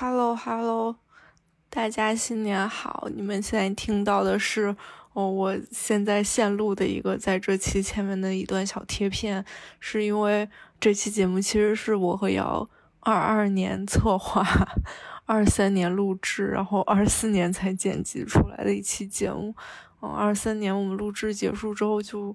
[0.00, 0.96] Hello，Hello，
[1.68, 3.06] 大家新年好！
[3.14, 4.74] 你们现在听到的是
[5.12, 9.44] 哦，我现在现录的一个在这期前面的一段小贴片，
[9.78, 10.48] 是因为
[10.80, 12.66] 这期节目其实是我和瑶
[13.00, 14.42] 二二年策划，
[15.26, 19.54] 二三年录制，然后二四年才剪辑出来的一期节目。
[20.00, 22.34] 嗯，二三年我们录制结束之后就。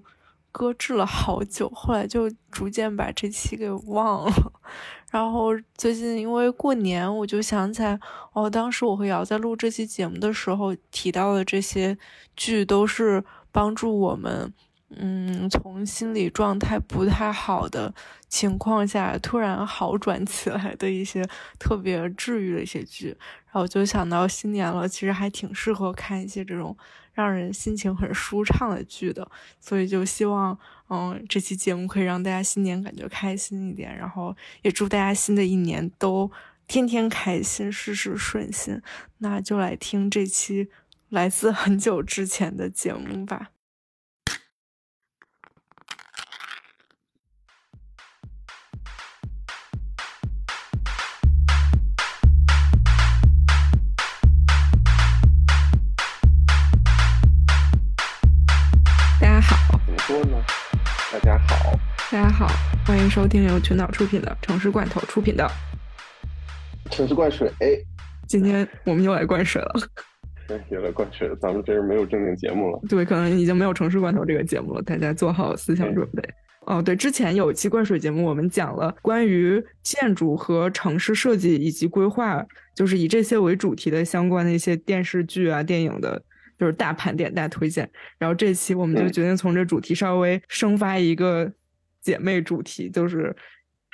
[0.52, 4.52] 搁置了好久，后来就逐渐把这期给忘了。
[5.16, 5.48] 然后
[5.78, 7.98] 最近因为过年，我就想起来，
[8.34, 11.96] 哦，当时我和瑶在录这期节目的时候提到的这些
[12.36, 14.52] 剧，都是帮助我们，
[14.90, 17.92] 嗯，从心理状态不太好的
[18.28, 21.26] 情况下突然好转起来的一些
[21.58, 23.16] 特别治愈的一些剧。
[23.46, 26.76] 然后就想到新年了，其实还挺适合看一些这种。
[27.16, 29.26] 让人心情很舒畅的剧的，
[29.58, 30.58] 所以就希望，
[30.90, 36.30] 嗯，这期节目可以让大家新年感觉开心一点，然后也祝大家新的一年都
[36.68, 38.82] 天天开心，事事顺心。
[39.16, 40.68] 那就来听这期
[41.08, 43.48] 来自很久之前的节目吧。
[62.08, 62.46] 大家好，
[62.86, 65.44] 欢迎收听由群岛出品的城市罐头出品的
[66.88, 67.50] 城市灌水。
[67.58, 67.76] 哎，
[68.28, 69.74] 今天我们又来灌水了。
[70.70, 72.80] 又来灌水了，咱们这是没有正经节目了。
[72.88, 76.22] 对，可能已经没有城市罐头这个节目了，大家做好思想准备。
[76.60, 82.40] 哦，对，之前有一期灌水节目，我们讲了关于建筑和城市设计以及规划，
[82.72, 86.22] 就是以这些为主题的相关的一些电视剧啊、电影的。
[86.58, 87.86] 就是大盘点、大推荐，
[88.18, 91.52] 然后这期我们就决定从这主题稍微生发一个
[92.06, 93.34] 姐妹主题，就是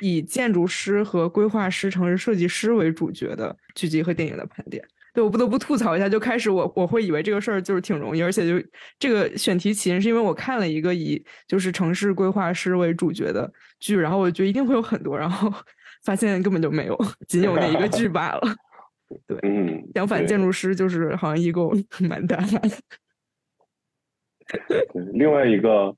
[0.02, 4.84] 以建筑师和规划师、城市设计师为主角的剧集和电影的盘点。
[5.14, 13.50] 对我不得不吐槽一下，就开始我我会以为这个事儿就是挺容易，而且就这个选题起因是因为我看了一个以就是城市规划师为主角的
[13.81, 15.50] 剧，然后我觉得一定会有很多，然后
[16.04, 18.41] 发现根本就没有，仅有那一个剧罢了。
[19.26, 22.60] 对，嗯，相反，建筑师就是好像一共蛮大的。
[25.14, 25.94] 另外一个，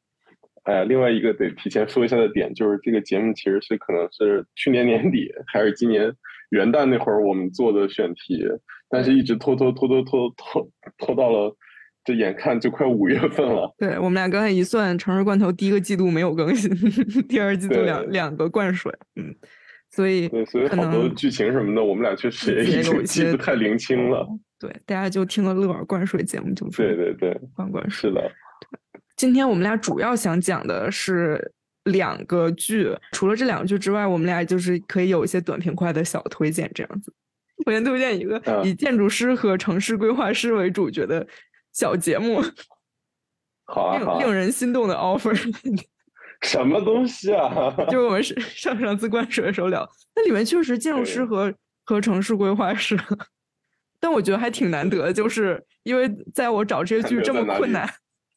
[0.64, 6.12] 哎，另外一个得提前说一下的点就是，这个节目其实是可能是去年年底还是今年
[6.50, 8.42] 元旦那会儿我们做的选题，
[8.88, 11.54] 但是一直拖拖拖拖拖拖拖到了，
[12.04, 13.74] 这眼看就快五月份了。
[13.78, 16.70] 对我们俩刚才一算，城市罐头第一个季度没有更新，
[17.28, 19.34] 第二季度两两个灌水，嗯。
[19.90, 24.26] 所以，对，所以好多剧情什么的，我们俩确实也记不太灵清了。
[24.58, 28.10] 对，大家就听个乐儿，灌水节目就对对对，灌灌水。
[28.10, 28.28] 是的。
[29.24, 31.50] 今天我们俩主要想讲的是
[31.84, 37.10] 两个剧，除了这两个剧之外，我们俩就是可以有一些短平快的小推荐这样子。
[37.64, 41.26] 我先推荐一个以建筑师和城市规划师为主角的
[41.72, 42.42] 小节目。
[43.64, 45.34] 好啊，令人心动的 offer。
[46.42, 47.74] 什么东西啊？
[47.88, 51.50] 就是我们是上上次灌水的时候聊，那里面确实建筑师和
[51.86, 52.94] 和城市规划师，
[53.98, 57.88] 但我觉得还挺难得，就是因为在我找这些剧这么困难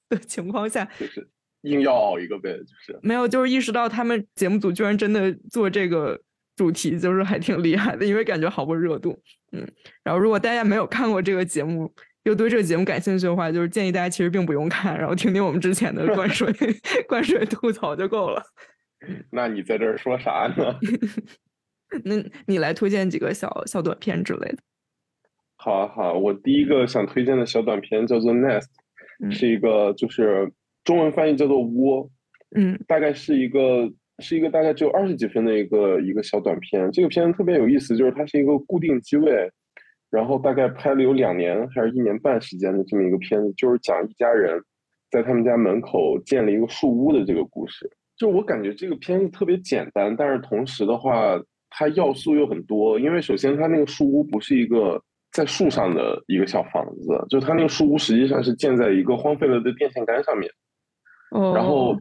[0.10, 1.28] 的情况下，就是
[1.62, 6.20] 硬要熬一个呗，就是没有，就是意识到他们节目组居然真的做这个
[6.56, 9.20] 主题，就是还挺厉害的，因为感觉毫不热度。
[9.52, 9.68] 嗯，
[10.04, 11.94] 然后如果大家没有看过这个节目。
[12.24, 16.54] 又对这个节目感兴趣的话，就是建议大家其实并不用看，然后听听我们之前的灌水、
[17.08, 18.44] 灌水吐槽就够了。
[19.32, 20.78] 那你在这儿说啥呢？
[22.04, 22.16] 那
[22.46, 24.58] 你来推荐几个小小短片之类的。
[25.56, 28.64] 好啊，好，我第一个想推荐的小短片叫做《Nest》，
[29.32, 30.52] 是一个就是
[30.84, 32.10] 中文翻译叫做“窝”，
[32.56, 36.92] 嗯，大概是一个是一个大概只有二十几分的一个一个小短片。
[36.92, 39.50] 这个片子特别有意思，就是它是一个固定机位。
[40.10, 44.58] 然后大概拍了有两年还是一年半时间的这么一个片子，就是讲一家人
[45.12, 47.92] 在他们家门口建了一个树屋的这个故事。
[48.16, 51.38] 就我感觉这个片子特别简单，但是同时的话，
[51.70, 52.98] 它要素又很多。
[52.98, 60.52] 因为首先它那个树屋不是一个在树上的一个小房子，就它那个树屋实际上是建在一个荒废了的电线杆上面。
[61.32, 61.54] 哦。
[61.56, 61.98] 然后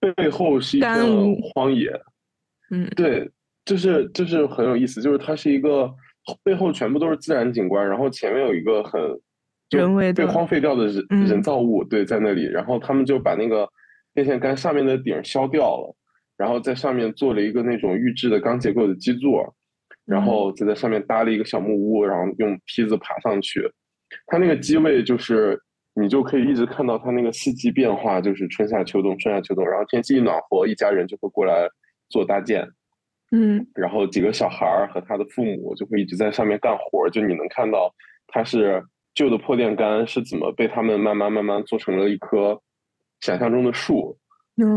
[0.00, 0.96] 背后是一片
[1.54, 1.90] 荒野。
[2.70, 2.88] 嗯。
[2.96, 3.30] 对，
[3.64, 5.94] 就是就是很有意思，就是它是一个。
[6.42, 9.00] 背后全部都是自然景观，然后前面有一个很
[9.70, 13.68] 人为被荒废掉的人人造物，对，在那里，然后他们就把那个
[14.12, 15.94] 电线杆上面的顶削掉了，
[16.36, 19.54] 然后在上面做了一个那种预制的钢结构的基座，
[20.06, 23.70] 然后就在上面搭了一个小木屋，然后用梯子爬上去。
[24.26, 25.60] 它那个机位就是
[25.94, 31.68] 你就可以一直看到它那个四季变化，就是春夏秋冬，春夏秋冬，然后天气一暖和，一家人就会过来
[32.08, 32.66] 做搭建。
[33.32, 37.92] 嗯，然后几个小孩儿和他的父母就会一直在上面干活，就你能看到
[38.28, 38.80] 它是
[39.14, 42.60] 旧的破电杆是怎么被他们慢慢慢慢做成了一棵
[43.20, 44.16] 想象中的树，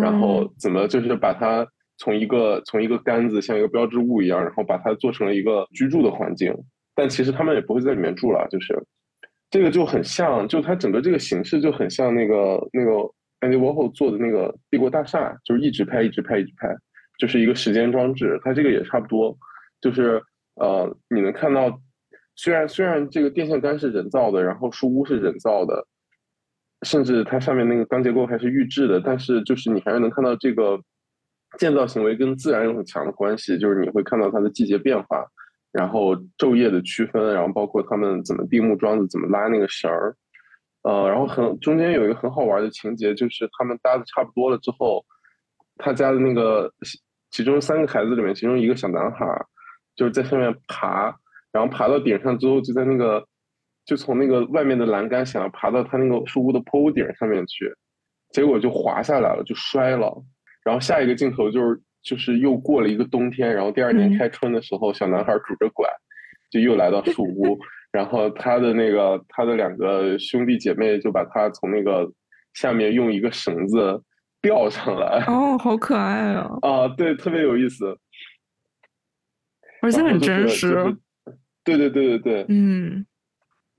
[0.02, 1.68] 然后怎么就是把它
[2.00, 6.51] 从一个从一个杆子像一个标志物一样，然后把它做成了一个居住的环境，
[6.96, 8.84] 但其实他们也不会在里面住了，就是
[9.51, 12.92] 这个就很像，就它整个这个形式就很像那个那个
[13.42, 16.75] Andy Warhol 做的那个帝国大厦，就是一直拍一直拍一直拍。
[17.19, 19.38] 就是一个时间装置，它这个也差不多，
[19.81, 20.24] 就是
[20.56, 21.78] 呃，你能看到，
[22.38, 25.86] 虽然虽然这个电线杆是人造的，然后树屋是人造的，
[26.84, 30.80] 甚至它上面那个钢结构还是预制的，但是就是你还是能看到这个
[31.57, 35.25] 建造行为跟自然有很强的关系，就是你会看到它的季节变化，
[35.72, 40.16] 然后昼夜的区分，然后包括他们怎么钉木桩子，怎么拉那个绳儿，
[40.84, 45.06] 呃，然后很中间有一个很好玩的情节，就是他们搭的差不多了之后，
[45.78, 46.72] 他家的那个。
[47.31, 49.24] 其中三个孩子里面，其中一个小男孩
[49.95, 51.16] 就是在上面爬，
[51.52, 53.24] 然后爬到顶上之后，就在那个
[53.86, 57.72] 就从那个外面的栏杆想要爬到他那个树屋的坡屋顶上面去，
[58.31, 60.12] 结果就滑下来了，就摔了。
[60.69, 65.89] 然后下一个镜头就是就是又过了一个冬天，然后第二年开春的时候，小男孩拄着拐
[66.51, 67.57] 就又来到树屋，
[67.92, 72.07] 然后他的那个他的两个兄弟姐妹就把他从那个
[72.54, 74.04] 下面用一个绳子。
[74.42, 76.50] 吊上来哦，好可爱啊！
[76.62, 78.00] 啊，对，特别有意思，
[79.81, 80.95] 而且很真实。
[81.66, 83.06] 对对对对对，嗯，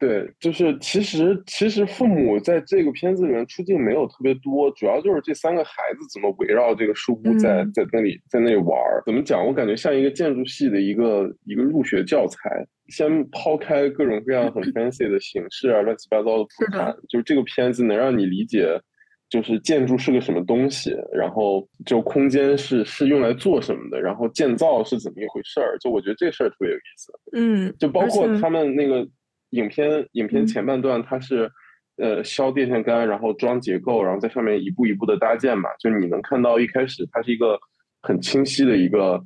[0.01, 9.03] 对，就是其实其实父母在这个片子里面出镜没有特别多，主要就是这三个孩子怎么围绕这个树屋在在那里在那里玩儿。
[9.05, 9.47] 怎么讲？
[9.47, 12.67] 我感觉像一个建筑系的一个一个入学教材。
[12.89, 18.81] 先抛开各种各样很 fancy 的形式啊，乱七八糟的不谈，就是这个片子能让你理解。
[19.29, 27.13] 就是建筑是个什么东西，然后就空间是是用来做什么的，然后建造是怎么一回事儿，就我觉得这事儿特别有意思。
[27.37, 29.07] 嗯，就包括他们那个
[29.51, 31.51] 影片影片前半段，它是
[31.97, 35.71] 呃削电线杆，然后装结构，然后在上面一步一步的搭建嘛。
[35.79, 37.59] 就你能看到一开始它是一个
[38.03, 39.23] 很清晰的一个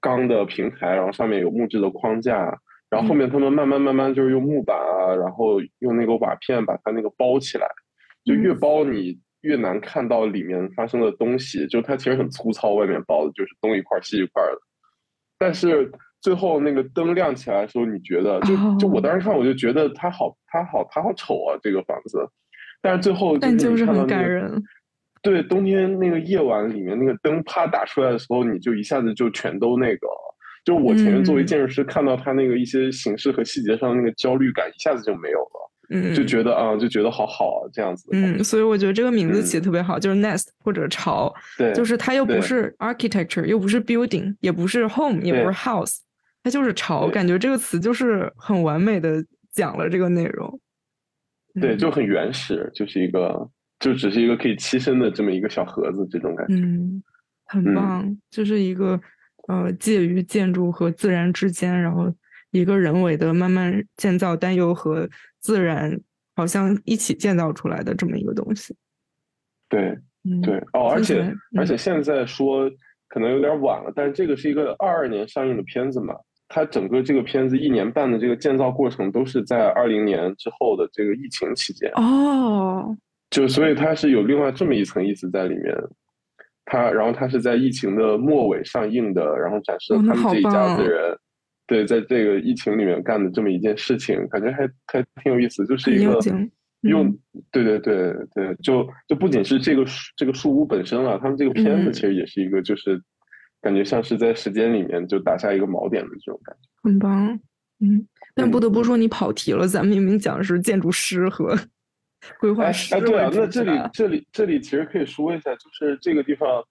[0.00, 2.58] 钢的平台，然后上面有木质的框架，
[2.90, 7.66] 然后后面他们慢慢慢慢就是用木板啊，然后用那个瓦片把它那个包起来，
[8.24, 9.20] 就越包你。
[9.42, 14.58] 越难看到里面发生的东西，就它其实很粗糙，外面包的就是东一块西一块的。
[15.36, 15.90] 但是
[16.22, 22.26] 最后那个灯亮起来的时候，你觉得就就我当时看我就觉得它好它好它好丑啊这个房子。
[22.80, 24.62] 但是最后就是很感人。
[25.20, 30.08] 对，冬天那个夜晚里面那个灯啪打出来的时候，你就一下子就全都那个，
[30.64, 35.70] 就我前面作为建筑师看到他那个一些形式和细节上那个焦虑感一下子就没有了。
[35.90, 38.08] 嗯，就觉得啊，就觉得好好啊，这样子。
[38.12, 41.32] 嗯，所以我觉得这个名字起的特别好，就是 nest 或者巢。
[41.56, 45.98] 对，就是它又不是 architecture，又不是 building，也不是 home，也不是 house，
[46.42, 47.08] 它就是潮。
[47.08, 50.60] 感觉这个词就是很完美的讲了这个内容。
[51.60, 56.54] 对，就很原始，就是一个，就只是一个可以栖身的这么一个小盒子，这种感觉。
[56.54, 57.02] 嗯，
[57.44, 59.00] 很棒，就是一个
[59.48, 62.10] 呃介于建筑和自然之间，然后
[62.52, 65.08] 一个人为的慢慢建造，但又和
[65.40, 66.00] 自然
[66.34, 68.74] 好像一起建造出来的这么一个东西，
[69.68, 69.98] 对，
[70.42, 72.70] 对哦，而且而且现在说
[73.08, 76.14] 可能有点晚了，但是这个是一个二二年上映的片子嘛，
[76.54, 82.94] 它整个这个片子一年半的这个建造过程都是在二零年之后的这个疫情期间哦，
[83.30, 85.74] 就所以它是有另外这么一层意思在里面，
[86.66, 91.16] 它然后它是在疫情的末尾上映的，然后展示了他们这一家子人。
[91.66, 96.18] 对，在这个疫情里面干的这么一件事情，感觉还还挺有意思，就是一个
[96.82, 97.16] 用，
[97.50, 99.82] 对对对对，就就不仅是这个
[100.14, 103.00] 这个树屋本身了，他们这个片子其实也是一个，就是
[103.62, 107.40] 感觉像是在时间里面就打下一个锚点的这种感觉，很棒。
[107.80, 111.56] 嗯，但不得不说你跑题了，咱们明明讲的是建筑师和
[112.38, 112.94] 规划师。
[112.94, 116.62] 哎，对啊，那这里这里这里其实可以说一下，就是这个地方。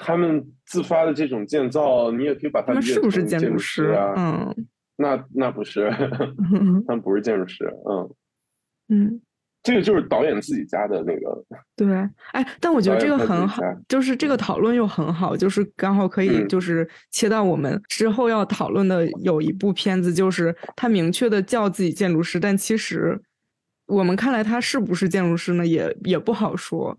[0.00, 4.14] 他们自发的这种建造，你也可以把它是不是建筑师啊。
[4.16, 5.90] 嗯，那那不是，
[6.86, 7.68] 他们不是建筑师。
[7.84, 8.14] 嗯
[8.90, 9.20] 嗯，
[9.62, 11.44] 这个就是导演自己家的那个。
[11.76, 11.86] 对，
[12.32, 23.20] 哎，但我觉得这个很好，就是这个讨论又很好，就是刚好可以就是切到我们之后要讨论的有一部片子，就是他明确的叫自己建筑师，但其实
[23.86, 26.98] 我们看来他是不是建筑师呢，也也不好说。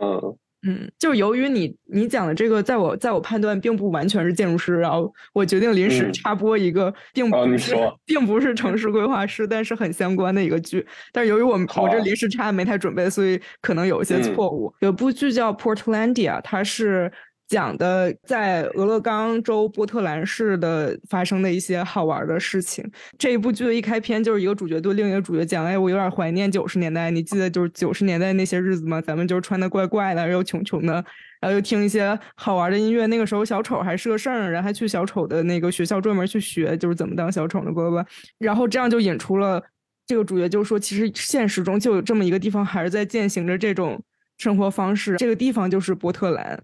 [0.00, 0.36] 嗯。
[0.64, 7.74] 嗯，就由于你你讲的这个，在我在我判断并不完全是建筑师，然后我决定临时插播一个，并不是
[8.06, 10.86] 并不是城市规划师，但是很相关的一个剧。
[11.12, 14.72] 但是由于我我这临时插没太准备，所以可能有一些错误。
[14.78, 17.10] 有部剧叫《Portlandia》，它是
[17.52, 22.82] 讲的在俄勒冈州波特兰市的发生的一些好玩的事情。
[23.18, 29.02] 这一部剧的一开篇就是一个主角对另一个主角讲：“哎，我有点怀念九十年代，你记得就是九十年代那些日子吗？
[29.02, 30.94] 咱们就是穿的怪怪的，又穷穷的，
[31.42, 33.06] 然后又听一些好玩的音乐。
[33.08, 38.02] 那个时候小丑还是个事儿人，还去小丑的那个学校专门去学，就是怎么当小丑的，不不。
[38.38, 39.62] 然后这样就引出了
[40.06, 44.02] 这个主角就说，其实现实中就有这么一个地方，还是在践行着这种。”
[44.38, 46.60] 生活方式，这个地方就是波特兰，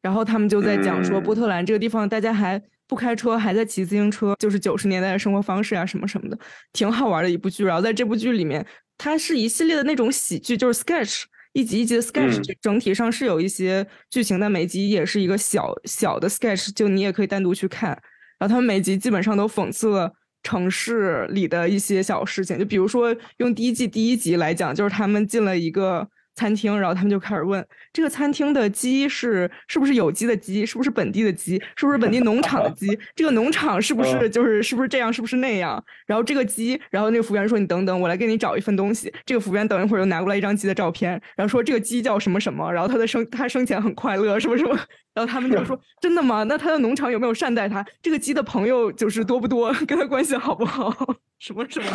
[0.00, 6.38] 然后他们就在讲说，波特兰这个地方大家还不开车，还在骑自行车，就是九十年代的生活方式啊，什么什么的，
[6.72, 7.64] 挺好玩的一部剧。
[7.64, 8.64] 然后在这部剧里面，
[8.96, 17.90] 它是一系列的那种喜剧，就是 sketch，一集一集的 sketch，整体上是有一些剧情但，每集也是一个小小的 sketch，就你也可以单独去看。
[18.38, 20.12] 然后他们每集基本上都讽刺了
[20.44, 26.08] 城市里的一些小事情，就比如说用第一季第一集来讲，就是他们进了一个。
[26.38, 32.96] 餐厅，然后他们就开始问这个餐厅的鸡是是不是有机的鸡，是不是本地的鸡，是不是本地农场的鸡？
[33.16, 35.82] 这个农场是不是就是是不是这样，是不是那样？
[36.06, 42.72] 然后这个鸡，然后那个服务员说：“你等等，我来给你找一份东西。”这个服务员等一会儿又拿过来一张鸡的照片，然后说：“这个鸡叫什么什么？
[42.72, 44.78] 然后它的生它生前很快乐，什么什么。”
[45.18, 46.44] 然后他们就说： “真的吗？
[46.44, 47.84] 那他的农场有没有善待他？
[48.00, 49.72] 这个鸡的朋友就是多不多？
[49.84, 50.94] 跟他关系好不好？
[51.40, 51.86] 什么什么？”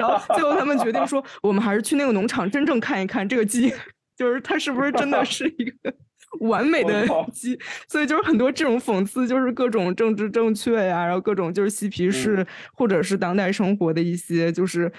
[0.00, 3.72] 然后最后他们决定说：“我们还是去那个农场真正看一看这个鸡。”
[4.18, 5.94] 就是它是不是真的是一个
[6.40, 7.56] 完美的鸡？
[7.88, 14.92] 所以就是很多这种讽刺，就是各种政治正确呀，然后各种就是嬉皮士或者是当代生活的一些，就是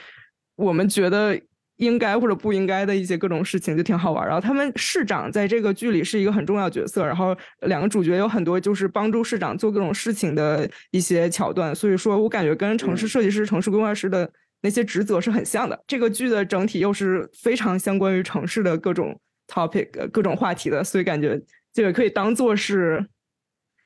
[0.55, 1.38] 我们觉得
[1.77, 4.25] 应该或者不应该的一些各种事情，就挺好玩。
[4.25, 11.74] 然后他们市长在这个剧里是一个很重要角色，然后两个主角有很多就是帮助市长做各种事情的一些桥段。
[11.75, 14.32] 所以说我感觉跟城市设计师、城市规划师的。
[14.62, 15.79] 那些职责是很像的。
[15.86, 21.39] 这个剧的整体又是非常相关于城市的各种 topic、各种话题的，所以感觉
[21.72, 23.05] 这个可以当做是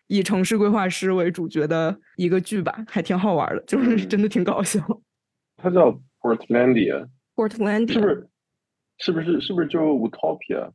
[0.08, 4.80] 以城市规划师为主角的一个剧吧，还挺好玩的，就是真的挺搞笑。
[5.58, 5.92] 它叫
[7.40, 8.28] Portlandia，Portlandia 是不是？
[9.00, 9.40] 是不是？
[9.40, 10.72] 是不是就 Utopia？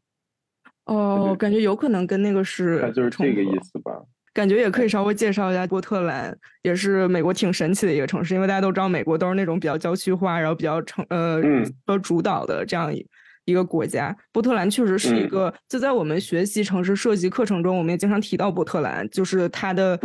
[0.86, 3.92] 哦，感觉有可能跟那个是，它就是这个意思吧。
[4.32, 11.40] 感觉也可以稍微介绍一下波特兰，也是美国挺神奇的一个城市，因为大家都知道美国都是那种比较郊区化，然后比较城呃
[11.86, 13.06] 和主导的这样一
[13.44, 14.16] 一个国家。
[14.32, 19.96] 波特兰确实是一个，就在我们学习城市设计课程中，我们也经常提到波特兰，就是它的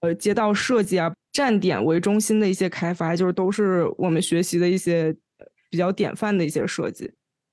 [0.00, 5.12] 呃街道设计啊，站点为中心的一些开发，就是都是我们学习的一些
[5.72, 7.10] 比较典范的一些设计。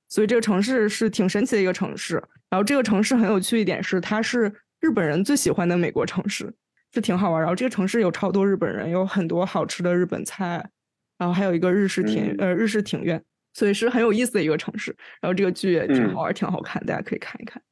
[0.08, 2.22] 所以这个城市是挺神奇的一个城市。
[2.48, 4.52] 然后这个城市很有趣一点是，它是。
[4.80, 6.50] 日本人最喜欢的美国城市
[6.94, 10.70] 是挺好玩，然后这个城市有超多日本人，有很多好吃的日本菜，
[11.18, 13.22] 然后还有一个日式庭呃日式庭院，
[13.52, 14.96] 所以是很有意思的一个城市。
[15.20, 17.62] 然后这个剧也挺好玩，挺好看，大家可以看一看。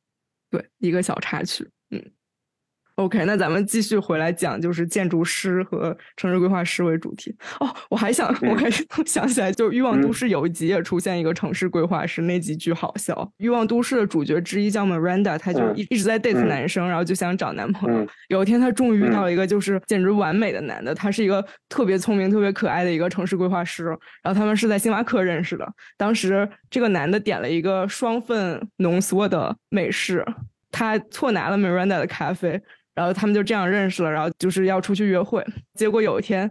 [0.51, 2.13] 对，一个小插曲，嗯。
[2.99, 7.33] OK，那咱们继续回来讲，就是建筑师和城市规划师为主题。
[7.61, 8.69] 哦，我还想，我还
[9.07, 13.15] 想起来，就是《欲望都市》有一集也出现一个城市规划师，那集巨好笑。
[13.37, 18.05] 《欲望都市》的主角之一叫 Miranda，她就一一直在 date 男生，然后就想找男朋友。
[18.31, 23.85] 有一天，她终于遇到了一个就是简直完美的男的，他是一个特别聪明、特别可爱的一个城市规划师。
[24.25, 25.65] 然后他们是在星巴克认识的。
[25.97, 30.27] 当时这个男的点了一个双份浓缩的美式，
[30.73, 32.61] 他错拿了 Miranda 的咖啡。
[32.99, 35.41] 然后他们就这样认识了，然后就是要出去约会。
[35.77, 36.51] 结果有一天，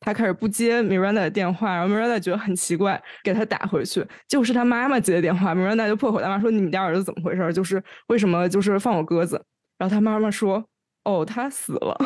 [0.00, 5.54] 他开始不接 Miranda 的电话，然后 Miranda 觉得很奇怪，给他打回去，就是他妈妈接的电话。
[5.54, 7.52] Miranda 就破口大骂说：“你们家儿子怎么回事？
[7.52, 9.40] 就是为什么就是放我鸽子？”
[9.78, 10.64] 然后他妈妈说
[11.04, 11.96] ：“哦，他死了。”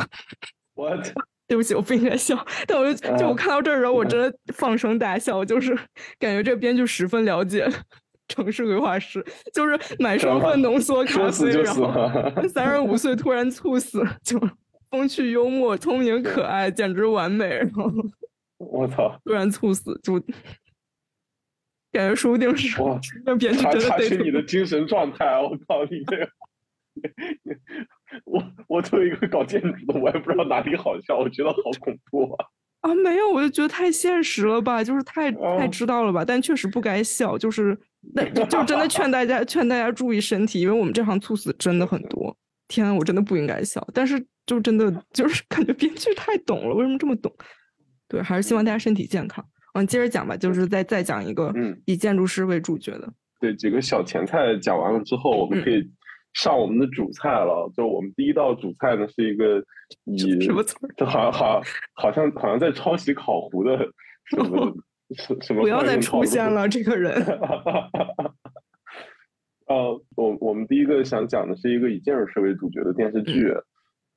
[0.77, 0.95] 我
[1.49, 5.75] 对不起，我不应该笑，但我就就我看到这儿的时候，我真的放声大笑，就是
[6.19, 7.67] 感觉这个编剧十分了解。
[8.29, 9.21] 城市规划师
[9.53, 14.39] 就是买双份浓缩咖啡，然后三十五岁 突然猝死， 就
[14.89, 17.47] 风趣幽默、聪明可爱，简直完美。
[17.47, 17.91] 然后
[18.57, 20.19] 我操，突然猝死，就
[21.91, 22.81] 感觉说不定是
[23.25, 25.25] 让编剧真的得你的精神状态。
[25.41, 26.29] 我靠，你这个，
[28.25, 32.45] 我我作为一个搞建筑的，我也不知道哪里好笑，我觉得好恐怖啊。
[32.81, 37.77] 啊，没有，我就觉得太现实了吧，就是太太知道了吧，但确实不该笑，就是
[38.15, 42.35] 那就真的劝大家劝大家注意身体，因为我们这行猝死真的很多。
[42.69, 47.33] 天，我真的不应该笑，但是就真的就是感觉编剧太懂了，为什么这么懂？
[48.07, 49.43] 对，还是希望大家身体健康。
[49.73, 53.11] 嗯，接着讲吧，就是再再讲一个，嗯，以建筑师为主角的。
[53.41, 55.83] 对，几个小前菜讲完了之后，我们可以。
[56.33, 59.63] 上我们的主菜了，就我们第一道主菜呢是一个
[60.05, 60.89] 以什么词儿？
[60.95, 61.61] 就好像好
[61.93, 63.77] 好像好像在抄袭烤糊的
[64.25, 64.73] 什 么
[65.41, 65.61] 什么？
[65.61, 67.13] 不要再出现了这个人。
[69.67, 73.53] 呃，我我们第一个想讲的是一个以建筑师为主角的电视剧，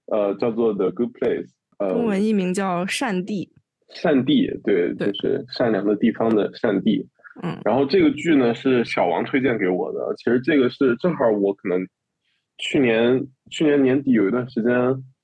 [0.07, 1.47] 呃，叫做《The Good Place》，
[1.79, 3.53] 呃，中文译名叫《善地》。
[3.95, 7.07] 善地，对，就是善良的地方的善地。
[7.43, 10.15] 嗯，然后这个剧呢是小王推荐给我的。
[10.17, 11.87] 其实这个是正好我可能
[12.63, 14.73] 去年去年年底有一段时间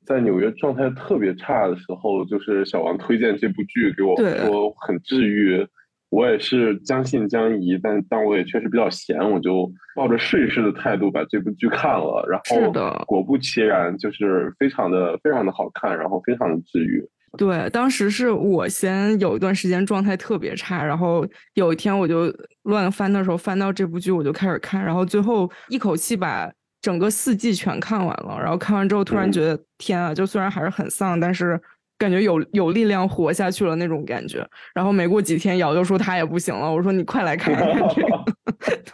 [0.05, 5.67] 在纽约状态特别差的时候，就是小王推荐这部剧给我，说很治愈。
[6.11, 12.27] 我也是将信将疑，但但我也确实比较闲，我就抱着试一试的态度把这部剧看了。
[12.31, 12.73] 然后
[13.05, 17.07] 果不其然，就是非常的非常的好看，然后非常的治愈。
[17.37, 28.39] 对，当时是我先有一段时间状态特别差，然后有一天我就乱翻的时候翻到这部剧，我就开始看，然后最后一口气把整个四季全看完了。
[28.41, 31.61] 然后看完之后，突然觉得天啊，就虽然还是很丧，但是
[31.97, 34.47] 感觉有有力量活下去了那种感觉。
[34.75, 38.25] 然后没过几天，瑶就说他也不行了，我说你快来看看这个。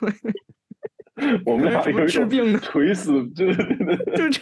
[1.15, 3.47] 对， 我们俩有治病的垂死，就
[4.17, 4.41] 就这，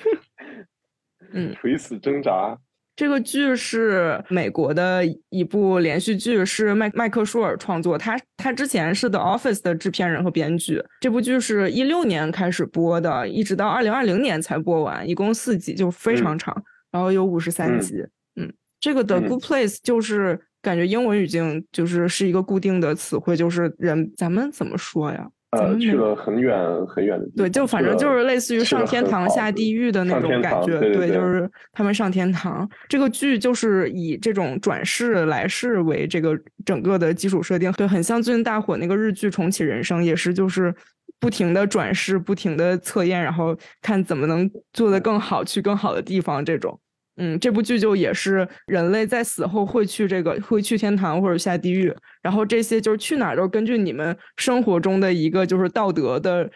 [1.33, 2.57] 嗯，垂死挣扎。
[2.95, 7.97] 这个剧是美国的一部连续剧，是麦麦克舒尔创作。
[7.97, 10.83] 他他之前是 The Office 的制片人和编剧。
[11.01, 16.55] 这部剧是一六年开始播的，一直到二零二零年才播完，一共四集，就非常长。
[16.91, 18.05] 然后有五十三集。
[18.37, 25.27] 嗯，这个 The Good Place 就是感觉英文语境就是是一个固定的词汇，就是人，咱们怎么说呀？
[25.53, 26.57] 呃，去了很远
[26.87, 27.37] 很远的地方。
[27.37, 30.81] 对，就反正就是类似于上天堂下地狱的那种感觉。
[30.81, 32.67] 对，就是他们上天堂。
[32.89, 40.75] 这个剧就是以这种转世来世为这个整个的基础设定，对，很像最近大火那个日剧《重启人生》，也是就是
[41.21, 46.81] 不停的转世，不停的测验，然后看怎么能做得更好，去更好的地方这种。
[47.17, 56.51] 嗯，这部剧就也是人类在死后会去这个会去天堂或者下地狱，然后这些就是去哪儿都根据你们生活中的一个就是道德的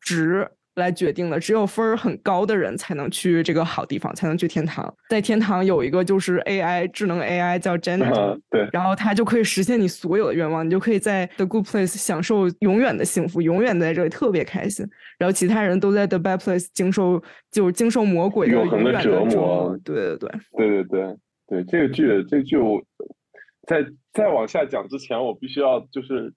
[0.00, 0.50] 值。
[0.78, 4.92] 来决定的，只有分儿很高的人才能去这个好地方，才能去天堂。
[5.10, 8.08] 在天堂有一个就是 AI 智能 AI 叫 Jenny，
[8.50, 14.88] 对，然后它就可以实现你所有的愿望，你就可以在 The Good Place 享受永远的幸福，永远在这里特别开心。
[15.18, 19.78] 然后其他人都在 The Bad Place 经受就是经受魔鬼的永远的折磨。
[19.84, 22.82] 对对对对对对对，这个剧这个剧我
[23.66, 26.32] 在再往下讲之前，我必须要就是。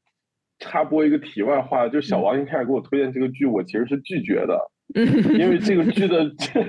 [0.62, 4.58] 插播一个题外话，就小王一开始给我推荐这个剧，我其实是拒绝的，
[5.38, 6.24] 因为这个剧的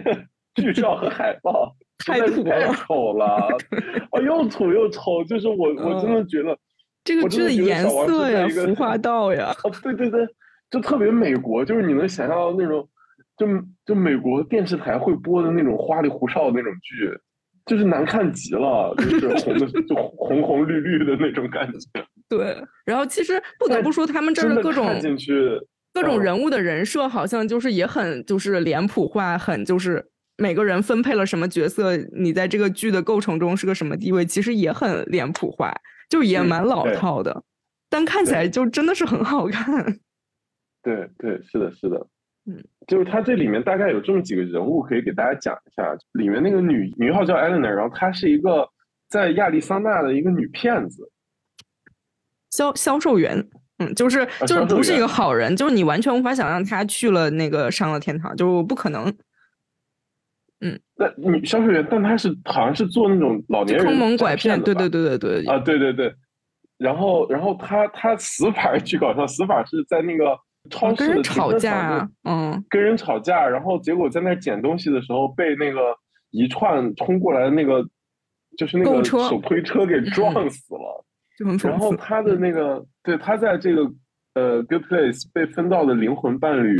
[0.56, 1.72] 剧照和海报
[2.04, 3.26] 太土太丑了，
[4.10, 6.58] 啊，又土又丑，就是我我真的觉得
[7.04, 10.26] 这个剧的颜色呀，服化道呀，哦，对对对，
[10.70, 12.88] 就特别美国，就是你能想象到那种，
[13.36, 13.46] 就
[13.84, 17.10] 就美国电视台会播的那种花里胡哨的那种剧。
[17.66, 21.78] 就是难看极了，就是红的，就红红绿绿的那种感觉。
[22.28, 25.34] 对，然后其实不得不说，他们这儿各种进去
[25.92, 30.04] 各种人物的人设，好像就是也很就是脸谱化，很就是
[30.38, 35.72] 每个人分配了什么角色，你在这个剧的构成中是个什么地位，其实也很脸谱化，
[36.08, 37.44] 就也蛮老套的，
[37.90, 40.00] 但看起来就真的是很好看。
[40.82, 42.06] 对对，是的，是的。
[42.44, 45.96] 嗯，就是它这里面大概有这么几个人物可以给大家讲一下。
[46.14, 48.68] 里面那个女女号叫 Eleanor，然后她是一个
[49.08, 51.08] 在亚利桑那的一个女骗子，
[52.50, 53.48] 销销售员。
[53.78, 59.06] 嗯，就是就是不是一个好人，就是你完全无法想象她去了那个上了天堂，就不可能。
[60.60, 66.12] 嗯，那女销售员，但她是好像是做那种老年人坑蒙拐骗，对对对对对啊，对对对。
[66.76, 70.36] 然后然后她她死法巨搞笑，死法是在那个。
[70.70, 75.80] 超市的吵架，嗯，跟人吵架，然后结果在那捡东西的时候被那个
[76.30, 77.84] 一串冲过来的那个，
[78.56, 81.04] 就是那个手推车给撞 死了。
[81.64, 83.82] 然后他的那个，对他在这个
[84.34, 86.76] 呃 Good Place 被分到的灵魂伴侣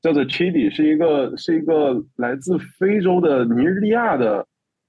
[0.00, 4.46] 叫做 Chidi，是一个是一个来自非洲的尼日利亚的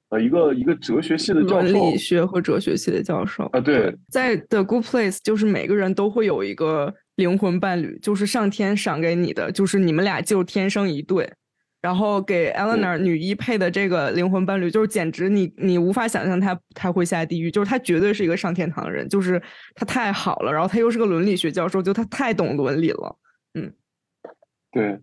[0.10, 3.60] 呃一个一个哲学系的教授，伦理学和哲学系的教授啊。
[3.60, 6.94] 对，在 The Good Place 就是每个人都会有一个。
[7.20, 11.30] 灵魂伴侣就是上天赏给你的，就是你们俩就天生一对。
[11.82, 19.42] 然后给 Eleanor 女一配的这个灵魂伴侣，就是简直你你无法想象他他会下地狱，就是他绝对是一个上天堂的人，就是
[19.76, 20.52] 他太好了。
[20.52, 23.18] 然后他又是个伦理学教授，就他太懂伦理了。
[23.54, 23.72] 嗯，
[24.72, 25.00] 对。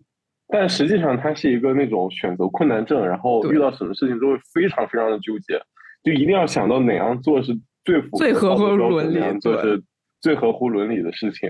[0.47, 5.59] 但实际上他是一个那种选择困难症，然后遇到什么事情都会非常非常的纠结，
[6.03, 9.83] 就一定要想到哪样做是最符最合乎伦理，做是
[10.21, 11.49] 最合乎伦理的事情。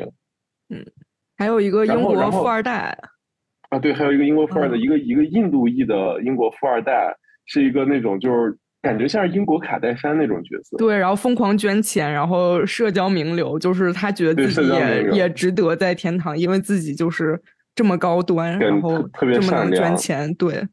[0.69, 0.85] 嗯，
[1.37, 2.97] 还有一个英国富二代。
[3.69, 7.13] 啊，对，还有一个英国富二代，一个一个印度裔的英国富二代，
[7.45, 10.77] 是一个那种就是感觉像是英国卡戴珊那种角色。
[10.77, 17.37] 对，然后疯狂捐钱，然后社交名流，就是他觉得自己也也值得在天堂，因为自己就是
[17.75, 20.65] 这么高端，然后特别善良，赚钱，对，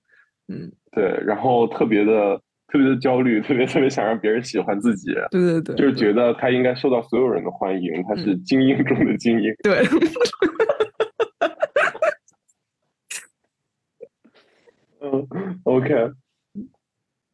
[0.46, 2.40] 嗯，对，然后特别的
[2.74, 9.84] 特别的焦虑，特别特别想让别人喜欢自己，对对对，就是觉得他应该受到所有人的欢迎，他是精英中的精英，对。
[15.00, 15.24] 嗯
[15.62, 15.94] ，OK，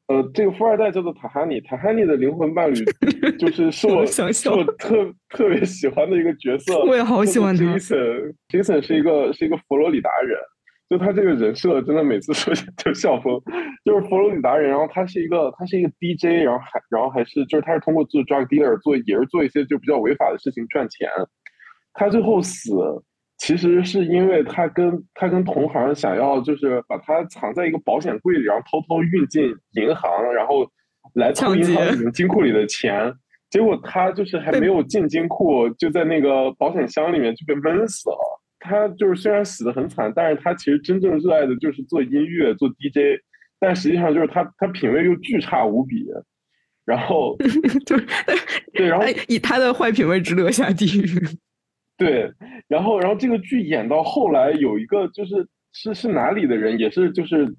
[0.09, 2.85] 呃，这个富二代叫做塔哈尼，塔哈尼的灵魂伴侣
[3.41, 7.65] 就是是我是我特 特别喜欢的一个角色，我也好喜欢他。
[7.65, 10.39] Jason，Jason 是一个是一个佛罗里达人，
[10.91, 13.41] 就他这个人设真的每次说就笑疯，
[13.85, 21.09] 就是佛罗里达人，然后他是一个他是一个 DJ，然后还然后还是就是他是通过做 drug dealer 做也是做一些就比较违法的事情赚钱，
[21.95, 22.71] 他最后死。
[23.39, 30.69] 其实是因为他跟他跟同行想要就是把他藏在一个保险柜里，然后偷偷运进银行，然后
[31.15, 33.11] 来偷银行里面金库里的钱。
[33.49, 38.40] 结果他就是还没有进金库，就在那个保险箱里面就被闷死了。
[38.61, 43.21] 他就是虽然死的很惨，但是他其实真正热爱的就是做音乐做 DJ，
[43.59, 46.07] 但实际上就是他他品味又巨差无比。
[46.87, 47.37] 然后
[47.87, 48.07] 就是
[48.73, 51.07] 对，然后以他的坏品味值得下地狱。
[51.97, 52.33] 对，
[52.67, 57.55] 然后，然后这个剧演到后来，有一个就是是是哪里的人，也是就是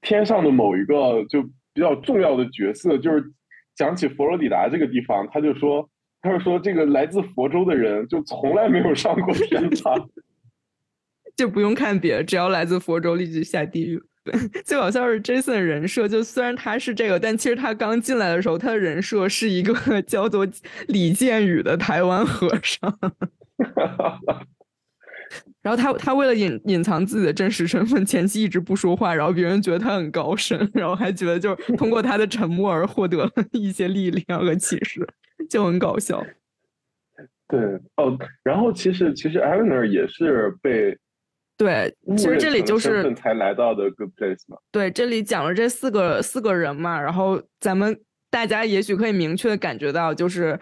[0.00, 1.42] 天上的某一个就
[1.74, 3.22] 比较重要的角色，就是
[3.76, 5.88] 讲起佛罗里达这个地方，他就说，
[6.22, 10.08] 他就说这个来自佛州的人就从来没有上过 天堂，
[11.36, 14.02] 就不用看别的，只要来自佛州，立即下地狱。
[14.64, 20.44] 最搞笑是 Jason 人设，就虽然他是这个，但其实他刚进来的时候，他的人设是一个 叫做
[20.88, 22.92] 李建宇的台湾和尚。
[25.62, 35.06] 然后他他为了隐隐藏自己的真实身份，前期一直不说话，然后别人觉得他很高深，然后还觉得就是通过他的沉默而获得了一些力量和启示，
[35.48, 36.24] 就很搞笑。
[37.48, 37.60] 对
[37.96, 40.98] 哦，然后其实其实 Eleanor 也是被
[41.56, 44.58] 对，其实这里就是才来到的 Good Place 嘛。
[44.70, 47.98] 对，这里讲了这四个四个人嘛，然后咱们
[48.30, 50.58] 大家也许可以明确的感觉到，就是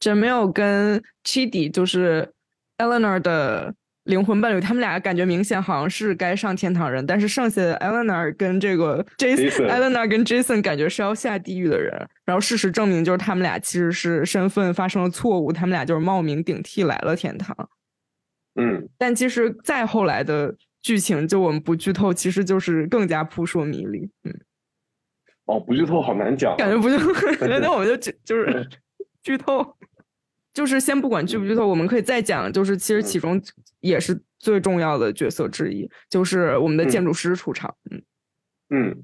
[0.00, 2.32] Jamil 跟 Chidi 就是。
[2.78, 3.74] Eleanor 的
[4.08, 11.94] 灵魂伴侣，他们俩感觉明显好像是该上天堂人，但是剩下的 Eleanor 跟这个 Jason，Eleanor 跟 Jason 感觉是要下地狱的人。
[12.24, 17.54] 然后事实证明，就是他们俩其实是身份发生了错误，他们俩就是冒名顶替来了天堂。
[18.54, 24.10] 嗯，但其实再后来的剧情，就我们不剧透，其实就是更加扑朔迷离。
[24.24, 24.34] 嗯，
[25.44, 26.96] 哦，不剧透好难讲，感觉不就
[27.60, 28.66] 那我们就就是
[29.22, 29.76] 剧透。
[30.58, 32.52] 就是先不管剧不剧透，我们可以再讲。
[32.52, 33.40] 就是其实其中
[33.78, 37.72] 也是最重要的角色之一，就是我们的建筑师出场。
[37.92, 38.02] 嗯
[38.70, 38.96] 嗯，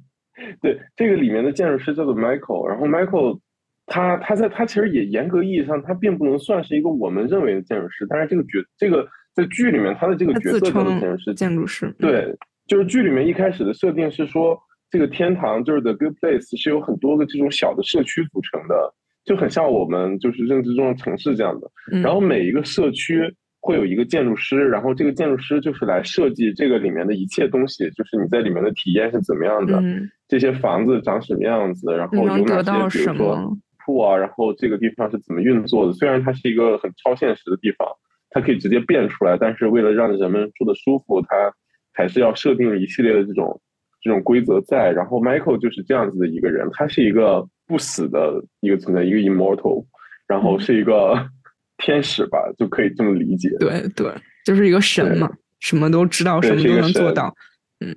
[0.60, 3.38] 对，这个里面的建筑师叫做 Michael，然后 Michael
[3.86, 11.34] 他他在他其实也严格意义上他并不能算是一个我们认为的建筑师，但是这个角这个在剧里面他的这个角色叫做建筑师。
[11.34, 12.36] 建筑师对，
[12.66, 14.58] 就是剧里面一开始的设定是说，
[14.90, 18.92] 这个天堂就是 The Good Place 是有很多个这种小的社区组成的。
[19.24, 21.70] 就很像我们就是认知中的城市这样的，
[22.02, 23.20] 然后每一个社区
[23.60, 29.82] 会有一个建筑师，然后这个建筑师就是来设计这个里面的一切东西，就是你在里面的体验是怎么样的，
[30.28, 33.56] 这些房子长什么样子，然后有哪些比如说
[33.86, 35.92] 铺啊，然后这个地方是怎么运作的。
[35.94, 37.88] 虽然它是一个很超现实的地方，
[38.28, 41.50] 它可以直接变出来，但是为了让人们住的舒服，它
[41.94, 43.58] 还是要设定一系列的这种
[44.02, 44.92] 这种规则在。
[44.92, 47.48] 然后 Michael 就是这样子的一个人，他是一个。
[47.66, 49.84] 不死的一个存在，一个 immortal，
[50.26, 51.28] 然后是一个
[51.78, 53.48] 天使吧，就可以这么理解。
[53.58, 54.12] 对对，
[54.44, 57.34] 就是一个神嘛，什么都知道，什么都能做到。
[57.80, 57.94] 嗯，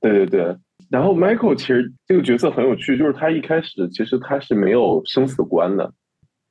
[0.00, 0.56] 对对对。
[0.90, 5.92] 然后 Michael 其实这个角色很有趣，就是他一开始其实他是没有生死观的。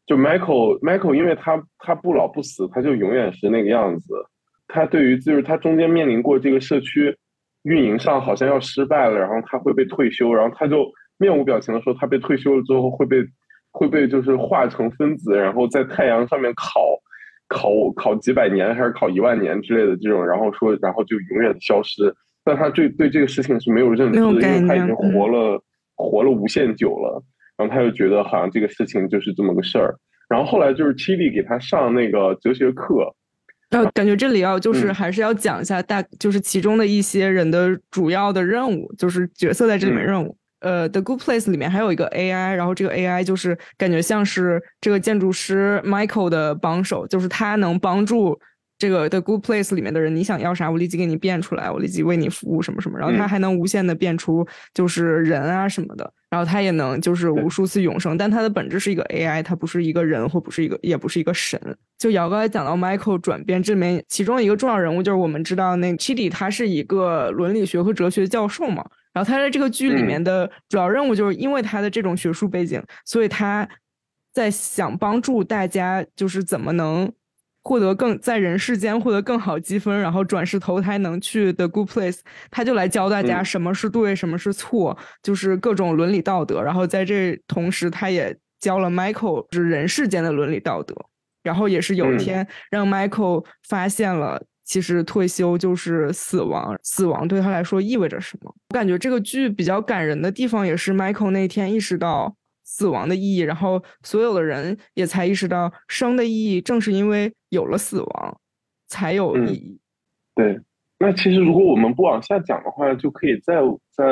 [0.05, 4.13] 就 Michael Michael，因为他他不老不死，他就永远是那个样子。
[4.67, 7.17] 他对于就是他中间面临过这个社区
[7.63, 10.91] 运营上好像要失败了，然后他会被退休，然后他就。
[11.23, 13.23] 面无表情的说，他被退休了之后会被
[13.71, 16.81] 会被就是化成分子，然后在太阳上面烤
[17.47, 22.13] 烤烤几百年还是烤一万年之类的这种，然后说然后就永远消失。
[22.43, 25.63] 但他对对这个事情是没有认知，因为他已经活了
[25.95, 27.23] 活了无限久了，
[27.57, 29.95] 然后他就觉得好像这个事情就是这么个事儿。
[30.29, 33.13] 然后后来就是 Chili 给他上那个哲学课，
[33.69, 40.35] 那感觉这里要就是还是要讲一下大就是其中的一些人的主要的任务，就是角色在这里面任务。
[40.63, 48.39] 呃，《The Good Place》里面还有一个 AI，然后这个 AI 就是感觉像是这个建筑师 Michael 的帮手，就是他能帮助
[48.77, 52.97] 这个《The Good Place》里面的人，你想要啥，我立即给你变出来，我立即为你服务什么什么。
[52.97, 56.11] 然后他还能无限的变出就是人啊什么的。
[56.29, 61.59] 然后他也能就是无数次永生，但他的本质是一个 AI，他不是一个人或不是一个，也不是一个神。
[61.99, 68.83] 就姚刚才讲到 Michael 转变，这里面其中一个重要人物就是我们知道那 Chidi，他是一个伦理学和哲学教授嘛。
[69.13, 73.67] 然后他在这个剧里面的主要任务就是因为他的这种学术背景，所以他
[74.33, 77.11] 在想帮助大家，就是怎么能。
[77.65, 82.19] 获得更在人世间获得更好积分，然后转世投胎能去 The Good Place，
[82.51, 86.61] 他就来教大家什么是对，什么是错，就是各种伦理道德。
[86.61, 90.93] 然后在这同时，他也教了 Michael 是人世间的伦理道德。
[91.41, 98.53] 然后也是有一天让 Michael 发现了，其实退休就是死亡，死亡对他来说意味着什么。
[98.69, 102.35] 我感觉这个剧比较感人的地方，也是 Michael 那天意识到。
[102.65, 108.39] 死亡的意义，然后所有的人也才意识到生的意义，正是因为有了死亡，
[108.87, 109.77] 才有意义。
[110.33, 110.57] 对，
[110.97, 113.55] 那其实如果我们不往下讲的话，就可以再
[113.91, 114.05] 再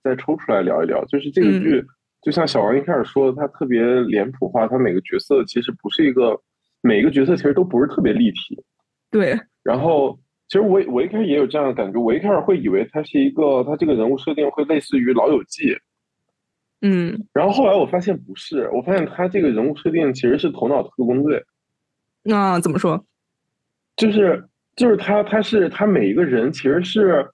[0.00, 1.04] 再抽出来聊一聊。
[1.06, 1.84] 就是这个剧，
[2.22, 6.40] 就像小王一开始说的，它特别脸谱化，它每个角色其实不是一个，
[6.80, 8.62] 每个角色其实都不是特别立体。
[9.10, 9.36] 对。
[9.68, 15.64] 然后，其实我我一开始也有这样的感觉，我一开始会以为它是一个，它这个人物设定会类似于《老友记》。
[16.80, 21.44] 嗯，然后后来我发现不是，我发现他这个人物设定其实是头脑特工队。
[22.22, 23.04] 那怎么说？
[23.94, 24.42] 就是
[24.74, 27.28] 就是他他是他每一个人其实是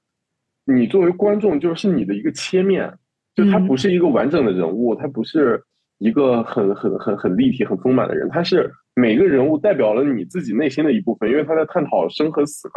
[0.65, 2.93] 你作为观众就是你的一个切面，
[3.37, 5.63] 就他不是一个完整的人物，他不是
[5.99, 12.75] 一个很很很很立体很丰满的人，他是每个人物代表了你自己内心的一部分，因为他在探讨生和死嘛。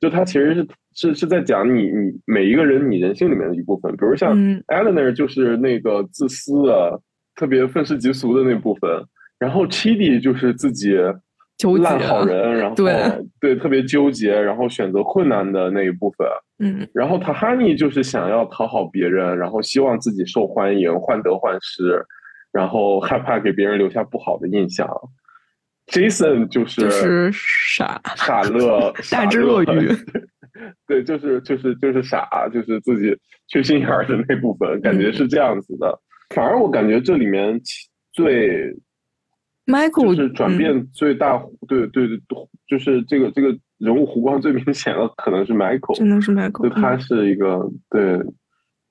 [0.00, 4.34] 就他其实是是是在讲你你每一个人你人性里面的一部分，比如像
[4.68, 6.98] Eleanor 就是那个自私的、
[7.36, 8.90] 特别愤世嫉俗的那部分，
[9.38, 10.96] 然后 Chidi 就是自己
[11.82, 12.94] 烂好人，然 后对
[13.38, 16.26] 对特别纠结，然后选择困难的那一部分，
[16.60, 22.02] 嗯，然后 Tahani 就是想要讨好别人，然后希望自己受欢迎、患得患失，
[22.52, 24.88] 然后害怕给别人留下不好的印象。
[25.90, 28.00] Jason 就是就是傻。
[28.16, 29.90] 傻乐 大智若愚，
[30.86, 33.16] 对，就是就是就是傻，就是自己
[33.48, 36.00] 缺心眼儿的那部分，感觉是这样子的。
[36.34, 37.60] 反而我感觉这里面
[38.12, 38.74] 最
[39.66, 42.18] Michael 就是转变最大，对对对，
[42.66, 43.48] 就是这个这个
[43.78, 48.20] 人物弧光最明显的可能是 Michael，真的是 Michael，就他是一个对。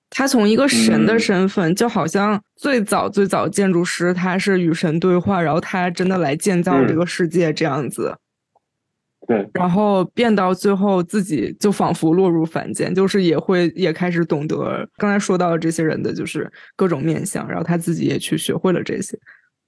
[0.09, 8.17] 他从一个神的身份，就好像最早最早建筑师，他是与神对话，然后他真的来建造这个世界这样子。
[9.27, 19.15] 对，然后变到最后自己就仿佛落入凡间，就是也会也开始懂得刚才说到的这些人的就是各种面相，然后他自己也去学会了这些。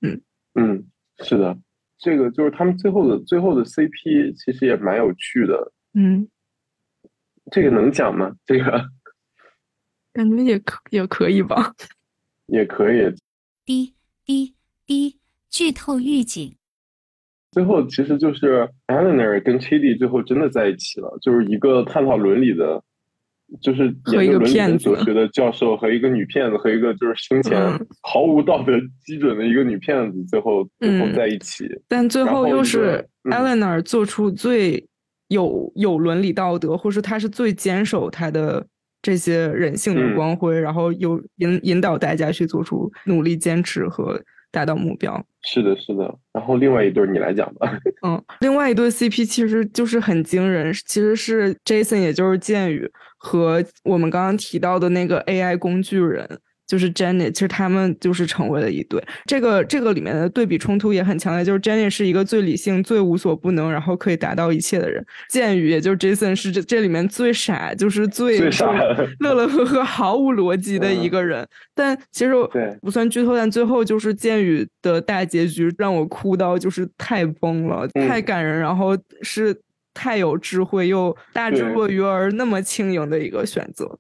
[0.02, 0.20] 嗯
[0.56, 0.84] 嗯，
[1.20, 1.56] 是的，
[2.00, 5.72] 这个就是他们最后的最后的 CP 其实也蛮有趣的。
[5.94, 6.28] 嗯，
[7.52, 8.32] 这个能讲吗？
[8.48, 8.84] 这个？
[10.14, 11.74] 感觉也可也可以吧，
[12.48, 13.14] 也可以。
[13.66, 13.94] 滴
[14.26, 14.54] 滴
[14.86, 15.18] 滴，
[15.50, 16.54] 剧透预警。
[17.52, 22.84] 最后其实就是 Eleanor 跟 Chidi 最后真的在一起了，就是一个探讨伦理的，
[23.62, 27.58] 就是和一个骗子哲学的教授和一个女骗子和一个就是生前
[28.02, 28.74] 毫无道德
[29.06, 31.70] 基准的一个女骗子，最后最后在一起。
[31.88, 34.86] 但最后又是 Eleanor 做出最
[35.30, 38.68] 有有伦理道德，或是她是最坚守她的。
[39.02, 45.26] 这些人性的光辉，然后又引引导大家去做出努力、坚持和达到目标。
[45.44, 46.14] 是的，是的。
[46.34, 47.80] 然后另外一对你来讲吧。
[48.06, 52.88] 嗯，另外一对 CP 其实就是很惊人，其实是 Jason，也就是剑宇
[53.18, 56.40] 和我们刚刚提到的那个 AI 工具人。
[56.72, 59.04] 就是 Jenny，其实他们就是成为了一对。
[59.26, 65.06] 这个这个里面的对比冲突也很强烈，就是 Jenny 是一个最理性、最无所不能，然后可以达到一切的人。
[65.28, 68.40] 剑宇，也就是 Jason，是这这里面最傻，就是最
[69.20, 71.46] 乐乐呵呵、毫无逻辑的一个人。
[71.76, 72.32] 但其实
[72.82, 79.54] 不算剧透，但最后就是剑宇的大结局让我哭到就是太崩了，太感人，然后是
[79.94, 84.00] 太有智慧又大智若愚而那么轻盈的一个选择。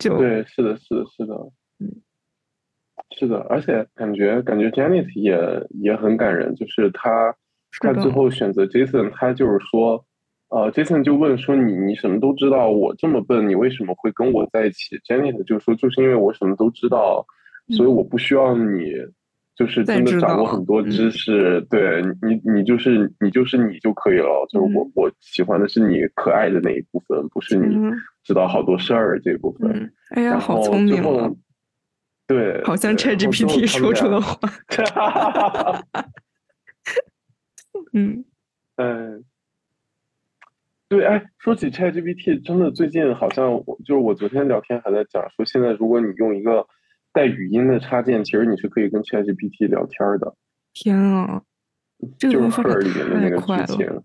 [0.00, 1.34] 就对，是的，是的，是的。
[3.18, 5.36] 是的，而且感觉感觉 Janet 也
[5.80, 7.34] 也很感人，就是他
[7.80, 10.04] 他最后选择 Jason，他就是说，
[10.48, 17.24] 呃，Jason 就问说你你什么都知道，我这么笨，你为什么会跟我在一起？Janet 就说就是因为我什么都知道，
[17.76, 18.92] 所以我不需要你，
[19.54, 27.76] 就是真的掌握很多知识，对你你就是你就是你就可以了，就是我我喜欢的是你可爱的那一部分，不是你
[28.24, 29.92] 知道好多事儿这部分。
[30.14, 31.30] 哎呀，好聪明啊！
[32.32, 34.38] 对，好像 ChatGPT 说出的话。
[37.92, 38.24] 嗯
[38.76, 39.22] 嗯，
[40.88, 46.66] 对，哎，说起 ChatGPT，真的最近好像我就是我昨天聊天还在讲说，现在如果你用一个
[47.12, 50.34] 带语音的插件，其实你是可以跟 ChatGPT 聊天的。
[50.72, 51.42] 天啊，
[52.18, 54.02] 这个就是发展 Her 里面的那个太快剧了，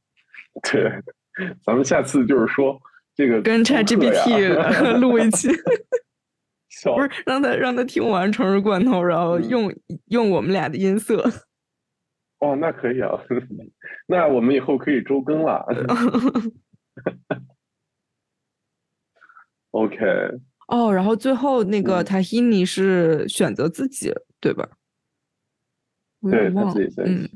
[0.63, 0.82] 情。
[0.82, 1.02] 对，
[1.66, 2.78] 咱们下次就是说
[3.16, 5.56] 这个跟 ChatGPT 录一期，笑
[6.96, 9.74] 不是让他让他听完《城市罐头》，然后嗯用
[10.08, 11.24] 用我们俩的音色。
[12.40, 13.10] 哦，那可以啊，
[14.08, 15.66] 那我们以后可以周更了。
[19.72, 19.98] OK，
[20.68, 24.68] 哦，然后最后那个嗯 Tahini 是选择自己，对吧？
[26.30, 27.32] 对他自己在，嗯，对。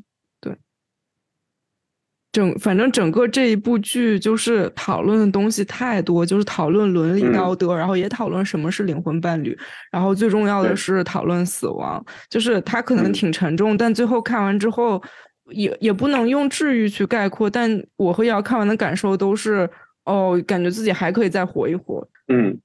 [2.31, 9.57] 整反正整个这一部剧就是讨论的东西太多，就是讨论伦理嗯道德，然后也讨论什么是灵魂伴侣，
[9.91, 12.03] 然后最重要的是讨论死亡。
[12.29, 15.01] 就是它可能嗯挺沉重，但最后看完之后，
[15.49, 17.49] 也也不能用治愈去概括。
[17.49, 19.69] 但我和瑶看完的感受都是，
[20.05, 22.07] 哦，感觉自己还可以再活一活。
[22.31, 22.57] 嗯，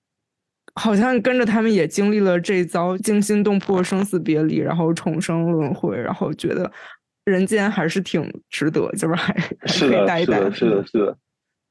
[0.76, 6.70] 好像跟着他们也经历了这一遭惊心动魄、生死别离，然后重生轮回，然后觉得
[7.26, 9.36] 人间还是挺值得，就是还
[9.66, 10.38] 是可以，待一待。
[10.38, 11.18] 是的， 是的，是的，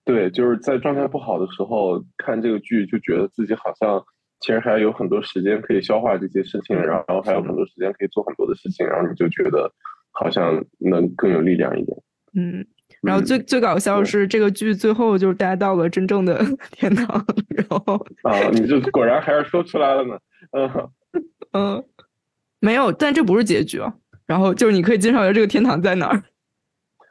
[0.03, 4.03] 对，就是在状态不好的时候看这个剧，就觉得自己好像
[4.41, 9.71] 其实还有很多时间可以消化这些事情，然后还有很多时间可以做很多的事情，然后你就觉得
[10.11, 11.97] 好像能更有力量一点。
[12.37, 12.65] 嗯，
[13.01, 16.37] 然后嗯最最搞笑的是，这个剧最后就是待到了真正的
[16.71, 20.19] 天堂，然后啊，你这果然还是说出来了呢。
[20.51, 20.89] 嗯，
[21.53, 21.83] 嗯，
[22.59, 23.93] 没有，但这不是结局啊。
[24.27, 26.23] 然后就是你可以介绍一下这个天堂在哪儿。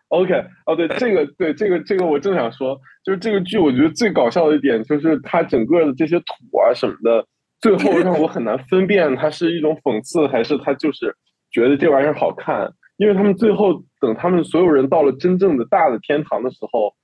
[0.08, 0.32] OK，
[0.66, 7.26] 哦，对，这个，对这个，这个我正想说，就是这个剧，我觉得最搞笑的一点就是它整个的这些土啊什么的，
[7.60, 11.14] 最后让我很难分辨它是一种讽刺，还是它就是
[11.50, 12.72] 觉得这玩意儿好看。
[12.96, 16.94] 因为他们最后等他们所有人到了真正的大的天堂的时候，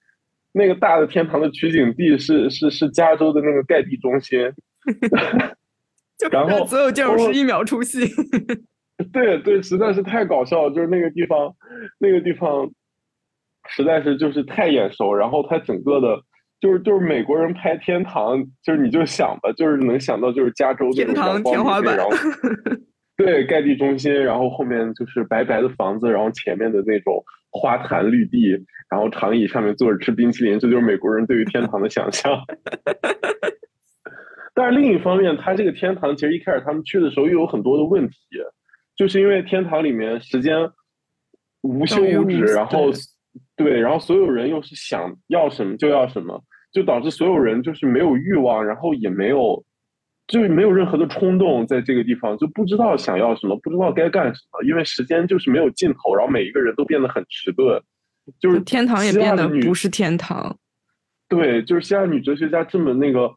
[0.53, 4.39] 那个大的天堂的取景地是是是加州的那个盖蒂中心。
[6.17, 8.07] 就是然后所有建筑哦师一秒出戏。
[9.13, 11.55] 对对，实在是太搞笑了，就是那个地方，
[11.99, 12.71] 那个地方
[13.69, 16.21] 实在是就是太眼熟，然后它整个的，
[16.61, 22.11] 就是就是美国人拍天堂，就是你就想吧，就是能想到就是加州天堂天花板然后
[23.17, 28.51] 对盖地中心，然后后面就是白白的房子，然后前面的那种花坛绿地，
[28.91, 32.33] 然后长椅上面坐着吃冰淇淋，这就是美国人对于天堂的想象。
[34.55, 38.17] 但是另一方面，它这个天堂其实一开始他们去的时候又有很多的问题，
[39.01, 40.55] 就是因为天堂里面时间
[41.63, 42.91] 无休无止，然后
[43.57, 49.65] 对对，然后所有人又是想要什么就要什么，就导致所有人就是没有欲望，然后也没有
[50.27, 57.83] 就是没有任何的冲动，在这个地方就不知道想要什么，不知道该干什么，因为时间就是没有尽头，然后每一个人都变得很迟钝，
[58.39, 60.55] 就是天堂也变得不是天堂。
[61.27, 63.35] 对，就是希腊女哲学家这么那个，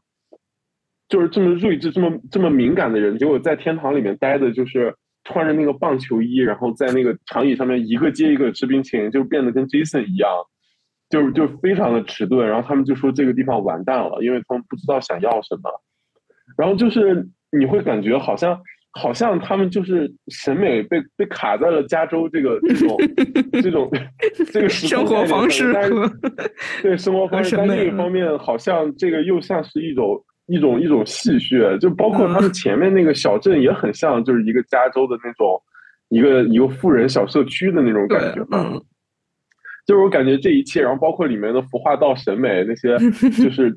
[1.08, 4.94] 就是这么睿智、这么这么敏感的人，结果在天堂里面待的就是
[5.24, 10.30] 穿着那个棒球衣，然后在那个长椅上面一个接一个吃冰淇淋，就变得跟 Jason 一样，
[11.10, 12.48] 就是就非常的迟钝。
[12.48, 15.70] 然后他们就说这个地方完蛋了，因为他们不知道想要什么。
[16.58, 18.60] 然后就是你会感觉好像
[18.92, 22.98] 好像他们就是审美被被卡在了加州这个这种
[23.64, 23.90] 这种
[24.52, 25.74] 这个生活方式
[26.82, 35.62] 对生活方式，但另一方面好像这个又像是一种一种一种戏谑，就包括他们前面那个小镇也很像，就是一个加州的那种
[36.10, 38.84] 一个一个富人小社区的那种感觉嘛，嗯，
[39.86, 42.98] 就是我感觉这一切，然后包括里面的服化道审美那些，
[43.42, 43.72] 就是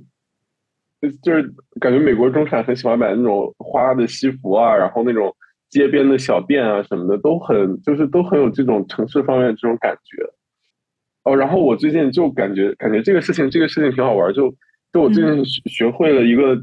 [1.23, 1.43] 就是
[1.81, 5.35] 感觉美国中产很喜欢买那种花的西服啊，然后那种
[5.71, 10.23] 街边的小店啊什么的，都很就是都很有这种城市方面的这种感觉。
[11.25, 14.53] 哦，然后我最近就感觉感觉这个事情这个事情挺好玩，就
[14.97, 16.57] 就我最近学学会了一个、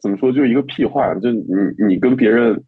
[0.00, 1.44] 怎么说，就一个屁话，就你
[1.86, 2.60] 你跟别人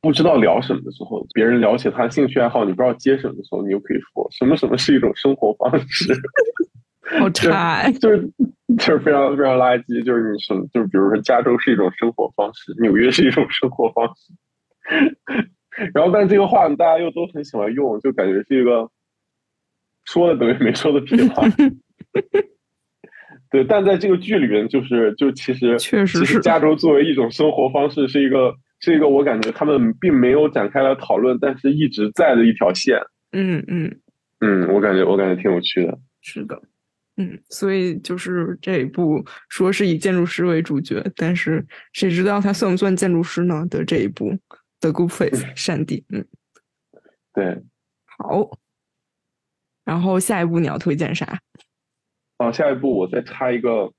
[0.00, 6.14] 不知道聊什么的时候，别人聊起他兴趣爱好，你不知道接什么的时候，你就可以说什么什么是一种生活方式，
[7.18, 7.90] 好差哎。
[7.94, 8.30] 就是
[8.78, 14.32] 就是非常非常垃圾，就是你什么，就是比如说加州是一种生活方式，纽约是一种生活方式，
[15.92, 18.88] 然后但这个话大家又都很喜欢用，就感觉是一个
[20.04, 21.42] 说了等于没说的屁话。
[23.52, 32.98] 对，但在这个剧里面，就是就其实确实是加州作为一种生活方式，是一个是一个我感觉他们并没有展开来讨论，但是一直在的一条线。
[33.32, 34.00] 嗯嗯，
[34.40, 35.98] 嗯，我感觉我感觉挺有趣的。
[36.22, 36.60] 是的。
[37.18, 41.62] 嗯，所以就是这一部说是以建筑师为主角，但是
[41.92, 43.66] 谁知道他算不算建筑师呢？
[43.68, 44.30] 的这一部
[44.80, 46.24] 《The Good Place》山地，嗯，
[47.34, 47.62] 对，
[48.06, 48.58] 好。
[49.84, 51.38] 然后下一步你要推荐啥？
[52.42, 53.92] 啊，下一步我再插一个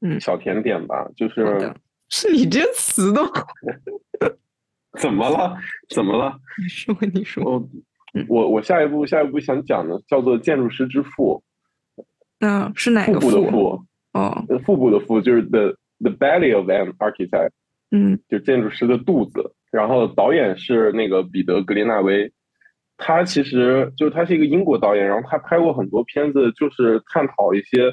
[0.00, 1.72] 嗯小甜点吧，就是
[2.08, 3.22] 是你这词都
[4.98, 5.56] 怎么了？
[5.88, 6.38] 怎么了？
[6.62, 7.68] 你说你说，我
[8.28, 11.42] 我我下一步下一步想讲的叫做建筑师之父，
[12.40, 13.50] 嗯，是哪个腹部的腹？
[13.50, 17.50] 腹，哦，呃腹部的腹就是 the the belly of an architect，
[17.90, 19.54] 嗯就建筑师的肚子。
[19.70, 22.30] 然后导演是那个彼得·格林纳威，
[22.96, 27.92] 他其实就是他是一个英国导演，然后他拍过很多片子，就是探讨一些，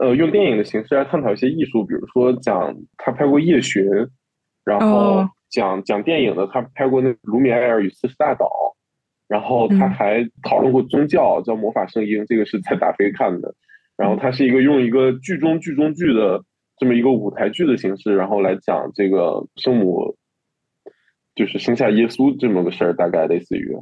[0.00, 3.84] 呃，用电影的形式来探讨一些艺术，比如说讲他拍过《夜巡》，
[4.64, 8.46] 然后哦讲讲电影的，他拍过那个《卢米埃尔与四十大岛》，
[9.26, 13.54] 然后他嗯还讨论过宗教，叫《魔法圣婴》，这个是在大飞看的。
[13.96, 16.44] 然后他是一个用一个剧中剧中剧的
[16.76, 20.16] 这么一个舞台剧的形式，然后来讲这个圣母
[21.34, 23.74] 就是生下耶稣这么个事儿，大概类似于。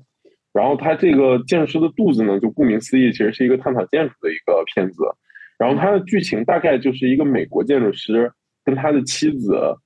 [0.55, 5.03] 然后他这个建筑师的肚子呢，就顾名思义，其实是一个探讨建筑的一个片子。
[5.59, 8.33] 然后它的剧情大概就是一个美国建筑师
[8.65, 9.77] 跟他的妻子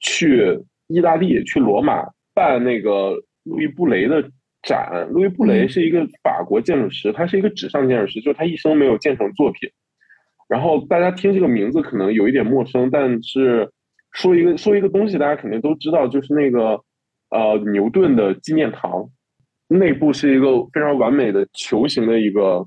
[0.00, 0.58] 去
[0.88, 2.04] 意大利、去罗马
[2.34, 3.14] 办那个
[3.44, 4.22] 路易布雷的
[4.62, 5.08] 展。
[5.10, 9.70] 路易布雷嗯是一个法国建筑师，他是一个纸上建筑师，就是他一生没有建成作品。
[10.48, 13.70] 然后大家听这个名字可能有一点陌生，但是
[14.12, 16.80] 说一个说一个东西，大家肯定都知道，就是那个
[17.30, 19.08] 呃牛顿的纪念堂，
[19.72, 22.66] 内部是一个非常完美的球形的一个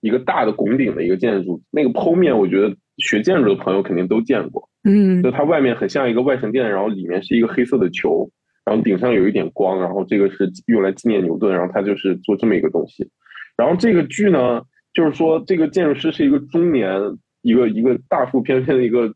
[0.00, 1.62] 一个大的拱顶的一个建筑。
[1.70, 4.68] 那个剖面，我觉得学建筑的朋友肯定都见过。
[4.84, 8.30] 嗯就它外面很像一个外神殿，然后里面是一个黑色的球，
[8.64, 13.10] 然后顶上有一点光，然后这个是用来纪念牛顿，然后他就是做这么一个东西。
[13.56, 14.62] 然后这个剧呢，
[14.92, 17.00] 就是说这个建筑师是一个中年，
[17.40, 19.14] 一个一个大腹便便的一个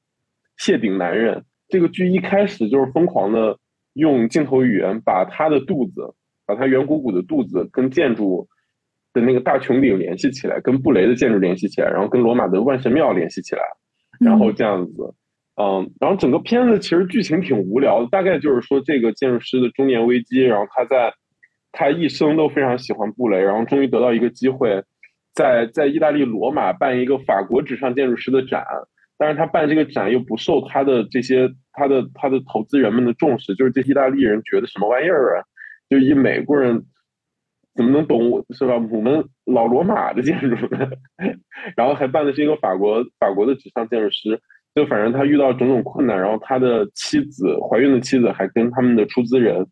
[0.56, 1.44] 谢顶男人。
[1.68, 3.58] 这个剧一开始就是疯狂的
[3.92, 6.14] 用镜头语言把他的肚子，
[6.48, 8.48] 把他圆鼓鼓的肚子跟建筑
[9.12, 13.60] 的那个大穹顶联系起来，跟布雷的建筑联系起来，然后跟罗马的万神庙联系起来，
[14.18, 15.14] 然后这样子。
[15.60, 21.12] 嗯，然后整个片子其实剧情挺无聊的，大概就是说这个建筑师的中年危机，然后他在
[21.72, 24.82] 他一生都非常喜欢布雷，然后终于得到一个机会，
[25.34, 28.64] 在在意大利罗马办一个法国纸上建筑师的展，
[29.18, 35.44] 但是他办这个展又不受他的这些他的他的投资人们的重视，就是这意大利人觉得什么玩意儿啊，
[35.88, 36.84] 就一美国人
[37.74, 38.74] 怎么能懂我是吧？
[38.90, 40.90] 我们老罗马的建筑呢？
[41.76, 44.40] 然后还办的是一个法国法国的纸上建筑师。
[44.74, 49.66] 就反正他遇到种种困难，然后他的妻子怀孕的妻子还跟他们的出资人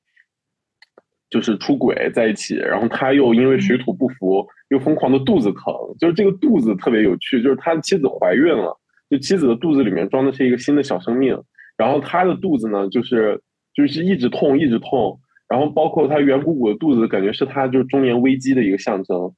[1.30, 8.76] 就是出轨在一起，然后他又因为水土不服，又疯狂的肚子疼，就是这个肚子特别有趣，就是他的妻子怀孕了，
[9.08, 11.40] 就妻子的肚子里面装的是一个新的小生命，
[11.76, 13.40] 然后他的肚子呢，就是
[13.74, 19.34] 就是一直痛一直痛，然后包括他圆鼓鼓的肚子，感觉是他就是中年危机的一个象征，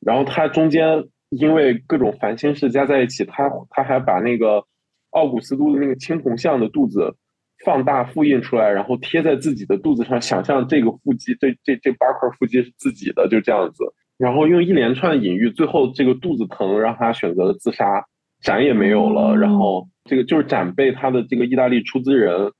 [0.00, 4.64] 然后他中间因为各种烦心事加在一起，他他还把那个。
[5.10, 7.16] 奥古斯都的那个青铜像的肚子
[7.64, 13.82] 放大复印出来，然后贴在自己的肚子上，想象这个腹肌，这这这八块腹肌是自己的，就这样子。
[14.18, 18.04] 然后用一连串的隐喻，最后这个肚子疼让他选择了自杀，
[18.42, 19.34] 展也没有了。
[19.38, 22.52] 然后这个就是展被他的这个意大利出资人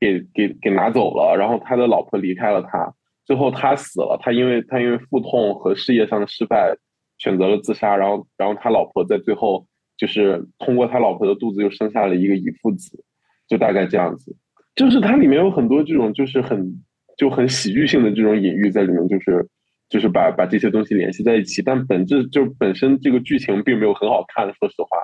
[0.00, 2.94] 给给给拿走了，然后他的老婆离开了他，
[3.24, 4.18] 最后他死了。
[4.22, 6.76] 他因为他因为腹痛和事业上的失败
[7.18, 9.66] 选择了自杀，然后然后他老婆在最后。
[9.98, 13.04] 就是通过他老婆的肚子又生下了一个遗腹子，
[13.48, 14.36] 就大概这样子。
[14.76, 16.72] 就是它里面有很多这种就是很
[17.16, 19.44] 就很喜剧性的这种隐喻在里面，就是
[19.88, 21.62] 就是把把这些东西联系在一起。
[21.62, 24.98] 但本质就本身这个剧情并没有很好看，说实话，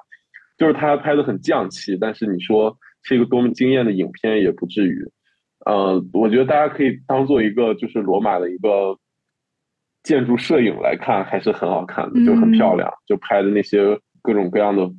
[0.57, 1.99] 就是他拍的很匠气。
[2.01, 5.09] 但是你说是一个多么惊艳的影片也不至于。
[5.64, 8.98] 呃，我觉得大家可以当做一个就是罗马的一个
[10.02, 14.00] 建筑摄影来看，还是很好看的，就很漂亮，就拍的那些。
[14.26, 14.90] 各种各样的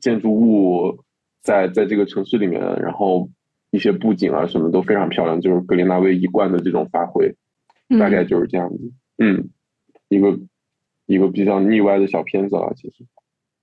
[0.00, 0.98] 建筑物
[1.40, 3.30] 在在这个城市里面，然后
[3.70, 7.32] 一些布景啊什么都非常漂亮，就是格林纳威一贯的这种发挥，
[7.96, 8.92] 大概就是这样子。
[9.18, 9.48] 嗯，
[10.08, 10.36] 一个
[11.06, 13.06] 一个比较腻歪的小片子了，其实。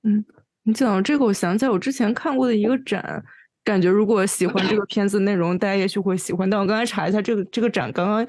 [0.04, 0.24] 嗯，
[0.64, 3.22] 你讲到这个，我想起来我之前看过的一个展，
[3.64, 6.50] 感觉如果喜欢这个片子内容，大家也许会喜欢。
[6.50, 8.28] 但我刚才查一下，这个这个展刚刚。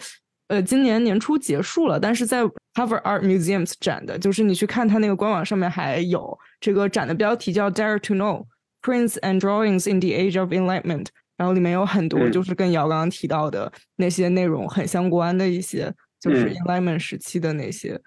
[0.48, 2.42] 呃，今年年初结束了，但是在
[2.74, 8.46] Harvard Art Museums 展的，就是你去看它那个官网上面还有这个展的标题叫 Dare to Know
[8.82, 11.06] Prints and Drawings in the Age of Enlightenment，
[11.38, 17.98] 然后里面有很多就是跟姚刚刚提到的那些内容很相关的一些，就是 Enlightenment 时期的那些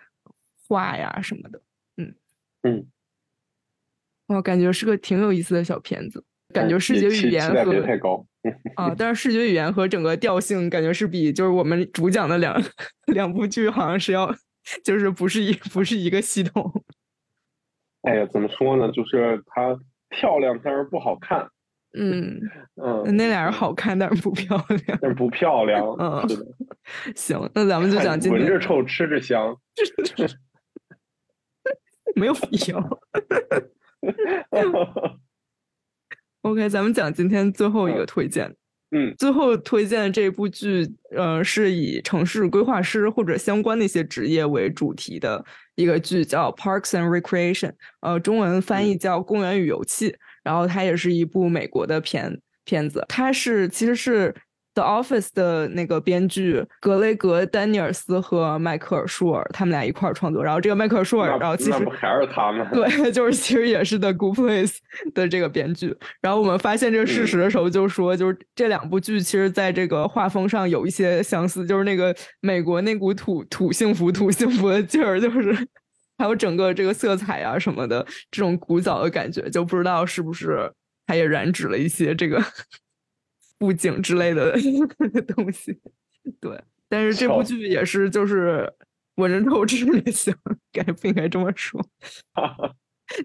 [0.67, 1.59] 画呀什么的。
[1.97, 2.15] 嗯
[2.61, 2.87] 嗯，
[4.27, 6.23] 我感觉是个挺有意思的小片子，
[6.53, 8.25] 感觉视觉语言和别太高。
[8.75, 12.61] 啊，但是视觉语言和整个调性感觉是比就是我们主讲的两
[13.13, 14.33] 两部剧好像是要，
[14.83, 16.83] 就是不是一不是一个系统。
[18.03, 18.89] 哎呀，怎么说呢？
[18.91, 19.77] 就是它
[20.09, 21.49] 漂亮，但是不好看。
[21.97, 22.39] 嗯，
[22.75, 24.99] 嗯，那俩人好看，但是不漂亮。
[25.01, 25.83] 但是不漂亮。
[25.99, 26.45] 嗯是的，
[27.15, 29.57] 行，那咱们就讲今天闻着臭，吃着香。
[32.15, 32.79] 没有必要。
[36.47, 38.53] OK，咱们讲今天最后一个推荐。
[38.91, 45.43] 嗯最后推荐的这部剧，呃，是以城市规划师或者相关的一些职业为主题的
[45.75, 47.69] 一个剧，叫《Parks and Recreation》，
[47.99, 50.11] 呃，中文翻译叫《公园与游戏》。
[50.43, 54.33] 然后它也是一部美国的片片子，它是其实是。
[54.77, 62.67] The Office 的那个编剧格雷格·丹尼尔斯和迈克尔·舒尔他们俩一块儿创作，然后这个迈克尔·舒尔，然后其实那不还是他们？
[62.71, 64.75] 对， 就是其实也是 The Good Place
[65.15, 65.97] 的这个编剧。
[66.21, 75.55] 然后我们发现这个事实的时候，就说就是这两部剧其实在这个画风上有一些相似，就是那个美国那股土土幸福土幸福的劲儿，就是
[76.19, 80.71] 还有整个这个色彩啊什么的这种古早的感觉，就不知道是不是
[81.07, 82.39] 它也染指了一些这个
[83.57, 84.57] 布景之类的
[85.35, 85.79] 东西。
[86.39, 88.71] 对，但是这部剧也是就是
[89.15, 90.35] 闻着臭吃着香，
[90.71, 91.83] 该不应该这么说？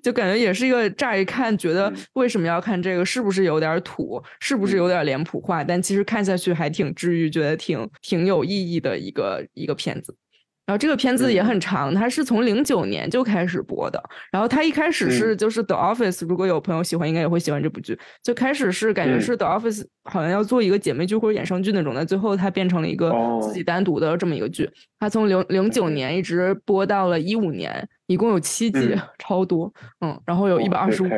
[0.00, 5.64] 就感觉也是一个乍一看觉得嗯为什么要看这个，是不是有点土，是不是有点脸谱化？
[5.64, 10.16] 但其实看下去还挺治愈，觉得挺挺有意义的一个一个片子。
[10.64, 14.02] 然后这个片子也很长，它是从零九年就开始播的。
[14.30, 17.98] 然后它一开始是就是《The Office》，如果有朋友喜欢，应该也会喜欢这部剧。
[18.22, 23.10] 就开始是感觉嗯是《The Office》好像要做一个姐妹剧或者衍生剧那种的，最后它变成了一个
[23.42, 24.70] 自己哦单独的这么一个剧。
[25.00, 29.72] 它从零零九年一直播到了一五年，一共有七集，嗯超多。
[30.00, 31.14] 嗯，然后有一百哇二十五集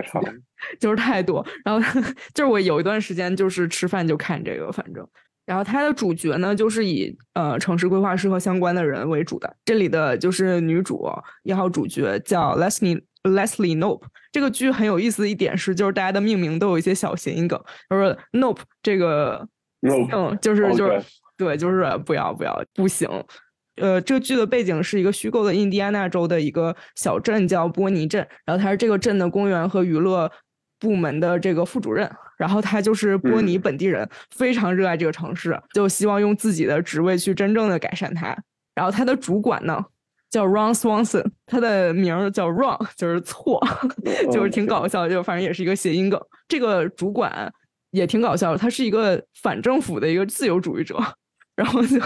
[0.80, 1.46] 就是太多。
[1.62, 5.06] 然后 就是我有一段时间就是吃饭就看这个，反正。
[5.46, 9.56] 然后它的主角呢，就是以呃城市规划师和相关的人为主的。
[9.64, 11.06] 这里的就是女主
[11.42, 14.02] 一号主角叫 Leslie Leslie Nope。
[14.32, 19.46] 这个剧很有意思的一点是，就是大家的命名都有一些小谐音梗，就是 Nope 这个
[19.82, 21.02] Nope 嗯，就是就是
[21.36, 23.08] 对，就是不要不要不行。
[23.76, 28.26] 呃，这个剧的背景是一个虚构的印第安纳州的一个小镇，叫波尼镇。
[28.44, 30.30] 然后他是这个镇的公园和娱乐
[30.78, 32.10] 部门的这个副主任。
[32.38, 38.36] 然后他就是波尼嗯本地人，非常热爱这个城市，就希望用自己的职位去真正的改善它。
[38.74, 39.84] 然后他的主管呢
[40.30, 43.64] 叫 Ron Swanson，他的名儿叫 Ron，就是错，
[44.32, 46.20] 就是挺搞笑，就反正也是一个谐音梗。
[46.48, 47.52] 这个主管
[47.92, 50.96] 也挺搞笑的，他是一个反政府的一个自由主义者。
[51.54, 52.00] 然后就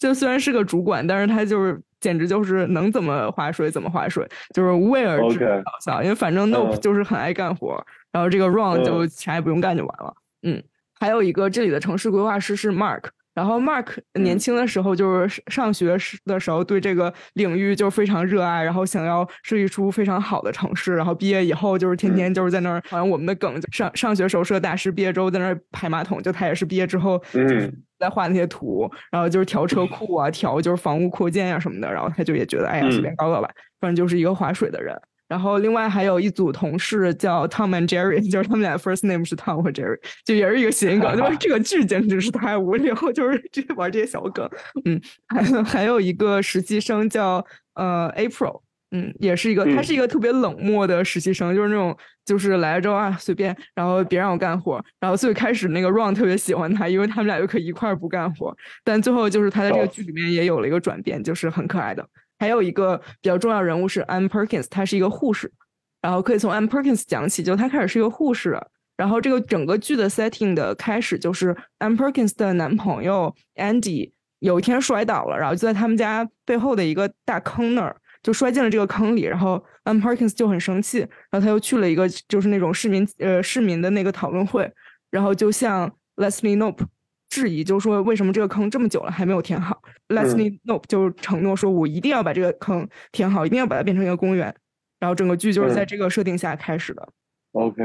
[0.00, 6.02] 就虽然是个主管，但是他就是简直就是能怎么划水怎么划水，就是无为而治搞笑。
[6.02, 10.14] 因为反正 Nope 嗯就是很爱干活，然后这个 Ron 就嗯啥也不用干就完了。
[10.42, 10.62] 嗯，
[10.98, 13.04] 还有一个这里的城市规划师是 Mark。
[13.32, 20.96] 然后 Mark 年嗯轻的时候就是上学时的时候对这个领域就非常热爱，然后想要设计出非常好的城市。
[20.96, 26.20] 然后毕业以后就是天天就是在那儿，好像我们的梗就上上学时候是个大师，毕业之后在那儿排马桶。
[26.20, 31.92] 就他也是毕业之后嗯在画那些图，然后就是调车库啊，调就是房屋扩建呀、什么的。
[31.92, 34.98] 然后他就也觉得，哎呀，随便搞搞吧，反正就是一个划水的人。
[35.28, 41.16] 然后另外还有一组同事叫 Tom and Jerry，就是他们俩 first name 是 Tom 和 Jerry，就也是一个谐音梗。
[41.16, 44.50] 就是这个 剧简直是太无聊，就是这玩这些小梗。
[44.86, 48.62] 嗯，还还有一个实习生叫呃 April。
[48.92, 49.84] 嗯，也是一个，他嗯。
[49.84, 59.86] 是一个特别冷漠的实习生，就是那种，就是来了之后啊随便，然后别让我干活，然后最开始那个 Ron 特别喜欢他，因为他们俩就可以一块儿不干活，但最后就是他在这个哦。
[59.86, 62.04] 剧里面也有了一个转变，就是很可爱的。
[62.38, 65.52] 还有一个比较重要人物是 Ann Perkins，她是一个护士，
[66.00, 68.58] 然后可以从 Ann Perkins 讲起，就她开始是一个护士，
[68.96, 80.98] 然后这个整个剧的 setting 的开始就是 Ann Perkins 的男朋友 Andy 有一天摔倒了，然后就在他们家背后的一个大坑那儿就摔进了这个坑里，然后 Ann Perkins 就很生气，
[81.30, 84.70] 然后他又去了一个就是那种市民呃市民的那个讨论会，
[85.10, 86.84] 然后就向 Leslie Nope
[87.28, 94.54] 质疑，就说为什么这个坑这么久了还没有填好？Leslie Nope 就承诺说，我一定要把这个坑填好，一定要把它变成一个公园。
[94.98, 97.08] 然后整个剧就是在嗯这个设定下开始的。
[97.52, 97.82] ，OK，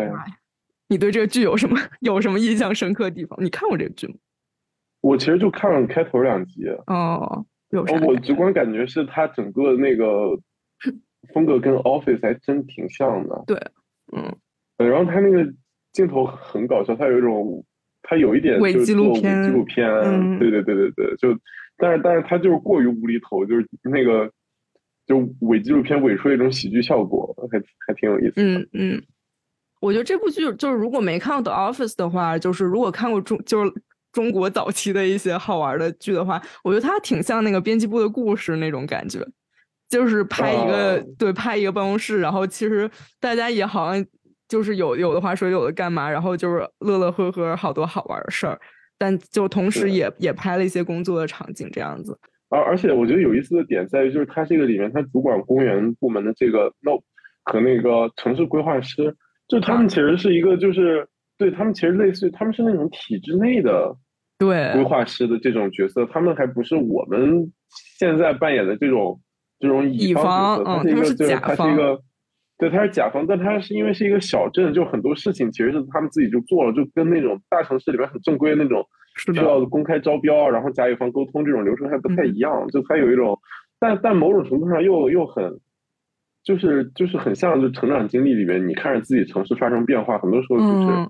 [0.90, 3.42] 你对这个剧有什么 有什么印象深刻的地方？
[3.42, 4.16] 你看过这个剧吗？
[5.02, 10.38] 我其实就看了开头两集，哦，有啥哦，我直观感觉是它整个那个
[11.34, 13.44] 风格跟 Office 还真挺像的。
[13.48, 13.58] 对，
[14.14, 14.24] 嗯，
[14.78, 15.52] 呃然后它那个
[15.92, 17.66] 镜头很搞笑，它有一种，
[18.04, 21.38] 它有一点伪就是纪录片纪录片，嗯对对对对对，就，
[21.78, 24.32] 但是但是它就是过于无厘头，就是那个
[25.08, 28.60] 就伪纪录片伪出一种喜剧效果，还还挺有意思的。
[28.60, 29.04] 嗯嗯，
[29.82, 31.52] 我觉得这部剧就是如果没看过《The
[31.84, 33.72] Office》的话，就是如果看过中就是
[34.16, 39.20] 中国早期的一些好玩的剧的话，我觉得它挺像那个编辑部的故事那种感觉，
[39.90, 42.90] 就是拍一个、哦对拍一个办公室，然后其实
[43.20, 44.06] 大家也好像
[44.48, 48.58] 就是有有的话说，有的干嘛，然后就是乐乐呵呵，好多好玩的事儿。
[48.98, 52.18] 但就同时也也拍了一些工作的场景，这样子。
[52.48, 57.02] 而而且我觉得有意思的点在于，就是他这个里面，他主管公园部门的这个 No
[57.44, 59.14] 和那个城市规划师，
[59.50, 61.06] 就他们其实是一个，就是
[61.38, 63.94] 对他们其实类似于他们是那种体制内的
[64.38, 67.52] 对规划师的这种角色，他们还不是我们
[67.98, 69.22] 现在扮演的这种
[69.60, 72.00] 这种乙方角色，他是一个，他是一个，
[72.58, 78.86] 对，他是甲方，但他是因为是一个小镇，就很多事情其实是他们自己就做了，就跟那种大城市里面很正规的那种。
[79.18, 83.40] 需要公开招标，然后甲乙方沟通这种流程还不太一样，就他有一种，
[83.80, 85.58] 但但某种程度上又又很，
[86.44, 91.10] 就是就是很像就成长经历里面，你看着自己城市发生变化，很多时候就是，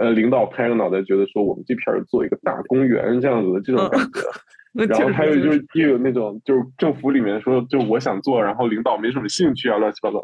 [0.00, 10.18] 呃，领导拍个脑袋觉得说我们这片儿做一个大公园这样子的这种感觉， 然后还有就是又有那种就是政府里面说就我想做，然后领导没什么兴趣啊，乱七八糟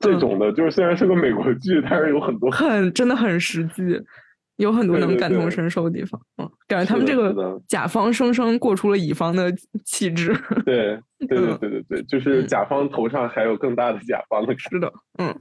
[0.00, 4.00] 这种的，就是虽然是个美国剧，但是有很多很真的很实际。
[4.56, 9.50] 有很多能感同身受的地方，嗯，感觉他们这个甲方生生过出了乙方的
[9.86, 10.34] 气质。
[10.66, 14.54] 对， 对对对对对，就是甲方头上还有更大的甲方的。
[14.58, 15.34] 是的，嗯，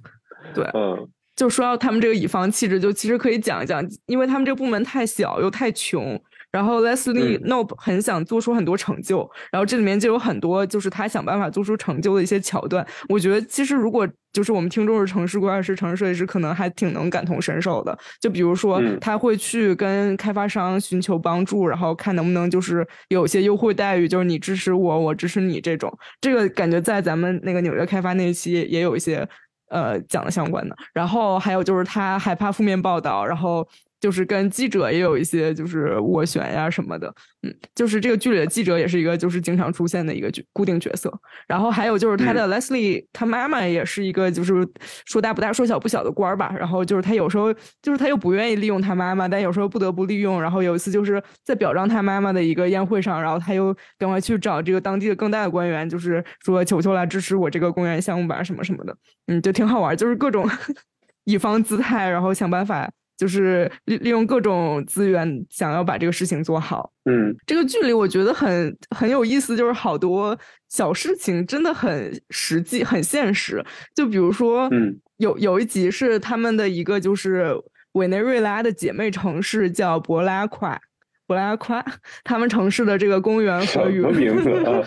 [0.55, 1.05] 对，嗯，
[1.39, 6.21] 就说到他们这个乙方气质，就其实可以讲一讲，因为他们这个部门太小又太穷。
[6.51, 12.85] 然后 Leslie Knope 很想做出很多成就，然后这里面就有很多就是他想办法做出成就的一些桥段。
[13.07, 17.95] 我觉得其实如果就是我们听众是城市规划师、城市设计师，可能还挺能感同身受的。
[18.19, 25.95] 就比如说他会去跟开发商寻求帮助，然后看能不能就是有些优惠待遇，就是你支持我，我支持你这种。
[26.19, 29.27] 这个感觉在咱们那个纽约开发那一期也有一些
[29.69, 30.75] 呃讲的相关的。
[30.93, 33.67] 然后还有就是他害怕负面报道，然后。
[33.99, 41.11] 就是跟记者也有一些就是斡旋呀什么的，嗯，就是这个剧里的记者也是一个就是经常出现的一个固定角色。
[41.47, 44.67] 然后还有就是他的 Leslie，他妈妈也是一个就是
[45.05, 46.53] 说大不大说小不小的官儿吧。
[46.57, 50.41] 然后就是他有时候就是他又不愿意利用他妈妈，但有时候不得不利用。
[50.41, 58.95] 然后有一次就是在表彰他妈妈的一个宴会上，然后他又赶快去找这个当地的更大的官员，就是说求求来支持我这个公园项目吧什么什么的，
[59.27, 60.49] 嗯，就挺好玩，就是各种
[61.25, 62.89] 乙方姿态，然后想办法。
[63.19, 66.89] 就是利利用各种资源，想要把这个事情做好。
[67.03, 70.37] 嗯，这个剧里我觉得很很有意思，就是好多
[70.69, 73.61] 小事情真的很实际、很现实。
[73.93, 77.53] 就比如说，嗯，有有一集是他们的一个就是
[77.91, 80.79] 委内瑞拉的姐妹城市叫博拉夸，
[81.27, 81.85] 博拉夸，
[82.23, 84.79] 他们城市的这个公园和娱乐名字啊，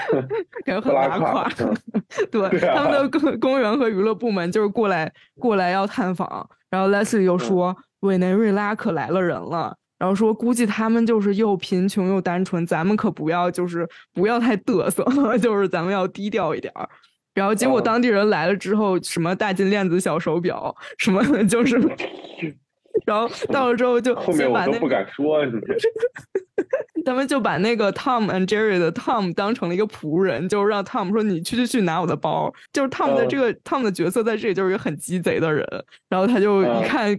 [0.66, 1.50] 感觉很拉垮。
[2.30, 6.46] 对，他们的公公园和娱乐部门就是过来过来要探访。
[6.70, 15.04] 然后 Leslie 又说：“委内瑞拉可来了人了。”然后说：“估计他们就是又贫穷又单纯，咱们可不要就是不要太嘚瑟，
[15.38, 16.88] 就是咱们要低调一点儿。”
[17.34, 21.78] 然后结果当地人来了之后，什么大金链子、小手表，什么 就是，
[23.06, 25.44] 然后到了之后就 后面我都不敢说，
[27.04, 35.66] 他 们就把那个 Tom and Jerry 的 Tom 当成了一个仆人，就是让 Tom 说：“你去去去拿我的包。”就是 Tom 的这个 Tom 的角色在这里就是一个很鸡贼的人，
[36.08, 37.16] 然后他就一看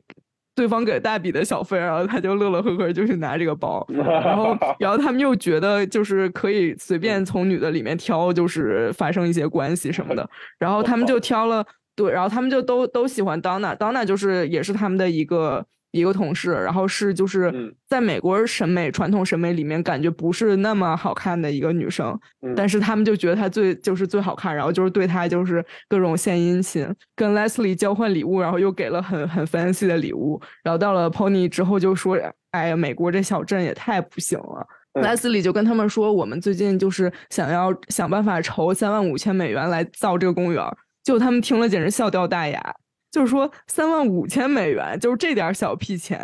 [0.53, 11.65] 对方给大笔的小费，然后他就乐乐呵呵就去拿这个包， 然后然后他们又觉得就是可以随便从女的里面挑，就是发生一些关系什么的，然后他们就挑了
[11.95, 15.65] 对，然后他们就都都喜欢 Donna，Donna 就是也是他们的一个。
[15.93, 17.53] 一个同事，然后是就是
[17.89, 22.17] 在美国审美传统审美里面，感觉不是那么好看的一个女生，
[22.55, 32.17] 但是他们就觉得她最就是最好看，然后就是对她就是各种献殷勤，跟 Leslie 交换礼物，然后又给了很很 fancy 的礼物，然后到了 Pony 之后就说，
[32.51, 34.65] 哎呀，美国这小镇也太不行了。
[34.93, 40.63] Leslie 就跟他们说，我们最近就是想要想办法筹三万五千美元来造这个公园，
[41.03, 42.61] 就他们听了简直笑掉大牙。
[43.11, 46.17] 就是说，三万五千美元，就是这点小屁钱，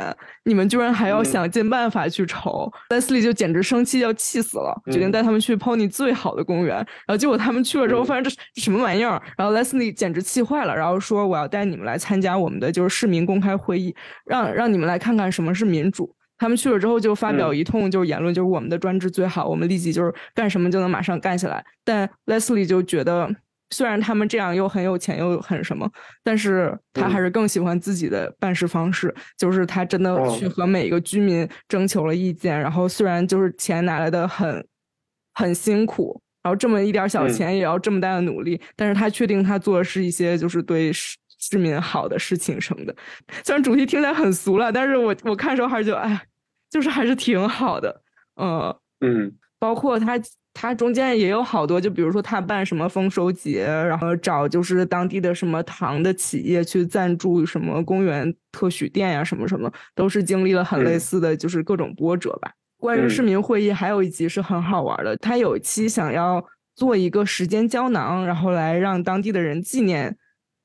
[0.45, 6.77] 你们居然还要想尽办法去筹，Leslie 就简直生气要气死了，决定带他们去 Pony 最好的公园。
[6.77, 9.21] 然后结果他们去了之后，发现这什么玩意儿？
[9.37, 13.93] 然后 Leslie 简直气坏了，然后说：“我要带你们来参加我们的就是市民公开会议，
[14.25, 21.61] 让让你们来看看什么是民主。”他们去了之后就发表一通就是言论，就是我们的专制最好，我们立即就是干什么就能马上干起来。
[21.83, 23.29] 但 Leslie 就觉得。
[23.71, 25.89] 虽然他们这样又很有钱又很什么，
[26.23, 34.65] 但是他还是更喜欢自己的办事方式，就是他真的去和每一个居民征求了意见，然后虽然就是钱拿来的很
[35.33, 42.95] 很辛苦，然后这么一点小钱也要这么大的努力，但是他确定他做的是一些就是对市市民好的事情什么的。
[43.43, 46.21] 虽然主题听起来很俗了，但是我我看的时候还是觉得，哎，
[46.69, 48.01] 就是还是挺好的，
[48.41, 50.17] 嗯嗯，包括他。
[50.59, 62.51] 它中间也有好多，就比如说他办什么丰收节，然后找就是当地的什么糖的企业去赞助什么公园特许店呀，什么什么，都是经历了很类似的就是各种波折吧。
[62.79, 66.43] 关于市民会议，还有一集是很好玩的，他有一期想要
[66.75, 70.17] 做一个时间胶囊，然后来让当地的人纪念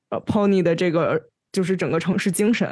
[0.09, 1.21] 呃 Pony 的这个
[1.53, 2.67] 就是整个城市精神。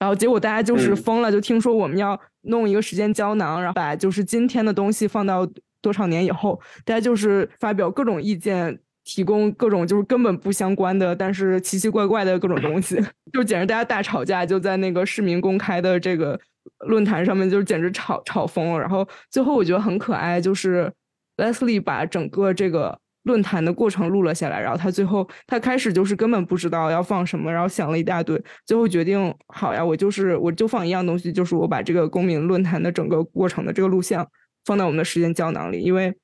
[0.00, 5.48] 然后结果大家就是疯了，就听说我们要弄一个时间胶囊，然后把就是今天的东西放到
[5.84, 12.96] 多少年以后，大家就是发表各种意见，提供各种就是根本不相关的，但是奇奇怪怪的各种东西，
[13.34, 16.40] 就简直大家大吵架，就在那个市民公开的这个
[16.86, 18.80] 论坛上面，就简直吵吵疯了。
[18.80, 20.90] 然后最后我觉得很可爱，就是
[21.36, 22.98] Leslie 把整个这个。
[23.24, 34.28] 论坛的过程录了下来，然后他最后他开始就是根本不知道要放什么，然后想了一大堆，最后决定好呀，我就是我就放一样东西，就是我把这个公民论坛的整个过程的这个录像
[34.64, 36.16] 放到我们的时间胶囊里，因为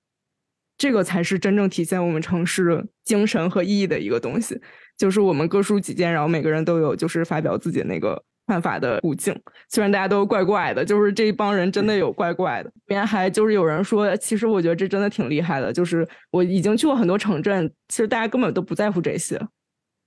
[0.78, 4.60] 这个才是真正体现我们城市精神和意义的一个东西，
[4.96, 8.22] 就是我们各抒己见，然后每个人都有就是发表自己那个。
[8.46, 9.32] 看法的途径，
[9.68, 12.68] 虽然大家都怪怪的，就是这一帮人真的有怪怪的。
[12.70, 15.72] 里面还就是有人说，其实我觉得这真的挺厉害的。
[15.72, 19.40] 就是我已经去过很多城镇，其实大家根本都不在乎这些，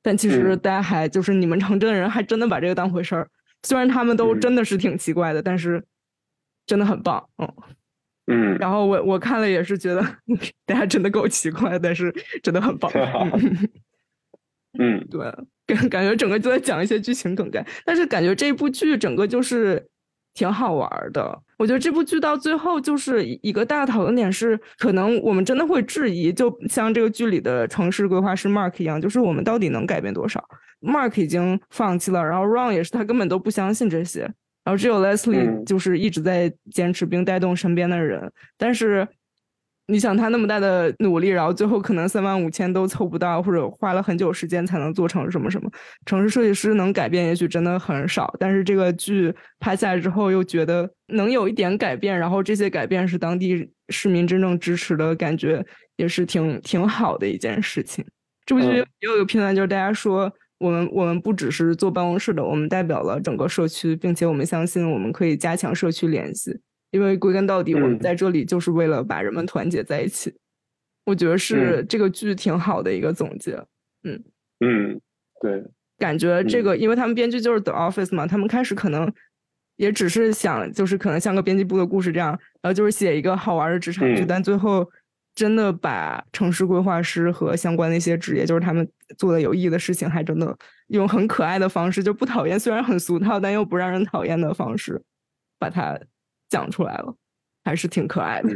[0.01, 3.29] 但其实大家还就是你们城镇的人还真的把这个当回事儿。
[3.65, 5.81] 虽然他们都真的是挺奇怪的，但是
[6.65, 7.47] 真的很棒，嗯
[8.28, 8.57] 嗯。
[8.57, 10.01] 然后我我看了也是觉得
[10.65, 12.91] 大家真的够奇怪，但是真的很棒。
[14.80, 15.32] 嗯，对。
[15.65, 19.82] 感感觉整个就在讲一些剧情梗概，但是感觉这部剧整个就是
[20.34, 21.41] 挺好玩的。
[21.57, 30.43] 我觉得这部剧到最后就是一个大讨论点是，可能我们真的会质疑，就像这个剧里的城市规划师 Mark 一样，就是我们到底能改变多少
[30.82, 34.30] ？Mark 已经放弃了，然后 Ron 也是，他根本都不相信这些，
[34.64, 39.07] 然后只有 Leslie 就是一直在坚持并带动身边的人，但是。
[39.88, 45.70] 你想他那么大的努力，然后最后可能三万五千都凑不到，或者花了很久时间才能做成什么什么
[46.05, 48.34] 城市设计师能改变，也许真的很少。
[48.39, 55.61] 但是这个剧拍下来之后，又觉得能有一点改变，然后这些改变是当地市民真正支持的感觉，
[55.97, 58.05] 也是挺挺好的一件事情。
[58.45, 60.34] 这部剧也有一个片段，就是大家说
[60.64, 66.57] 我们我们不只是坐办公室的，我们代表了整个社区，并且我们相信我们可以加强社区联系。
[66.91, 70.34] 因为归根到底，我们在这里就是为了把人们团结在一起。
[71.05, 73.55] 我觉得是这个剧挺好的一个总结。
[74.03, 74.24] 嗯
[74.59, 75.01] 嗯，
[75.41, 75.64] 对，
[75.97, 79.11] 感觉这个，因为他们编剧就是 The Office 嘛，他们开始可能
[79.76, 82.30] 也只是想，就是可能像个编辑部的故事这样，
[82.61, 84.88] 然后就是写一个好玩的职场剧，但最后
[85.36, 90.57] 真的把城市规划师和相关的一些职业，就是他们做的有意义的事情，还真的
[90.88, 95.01] 用很可爱的方式，就不讨厌，虽然很俗套，但又不让人讨厌的方式，
[95.59, 95.99] 把它。
[96.49, 97.15] 讲出来了，
[97.63, 98.49] 还是挺可爱的。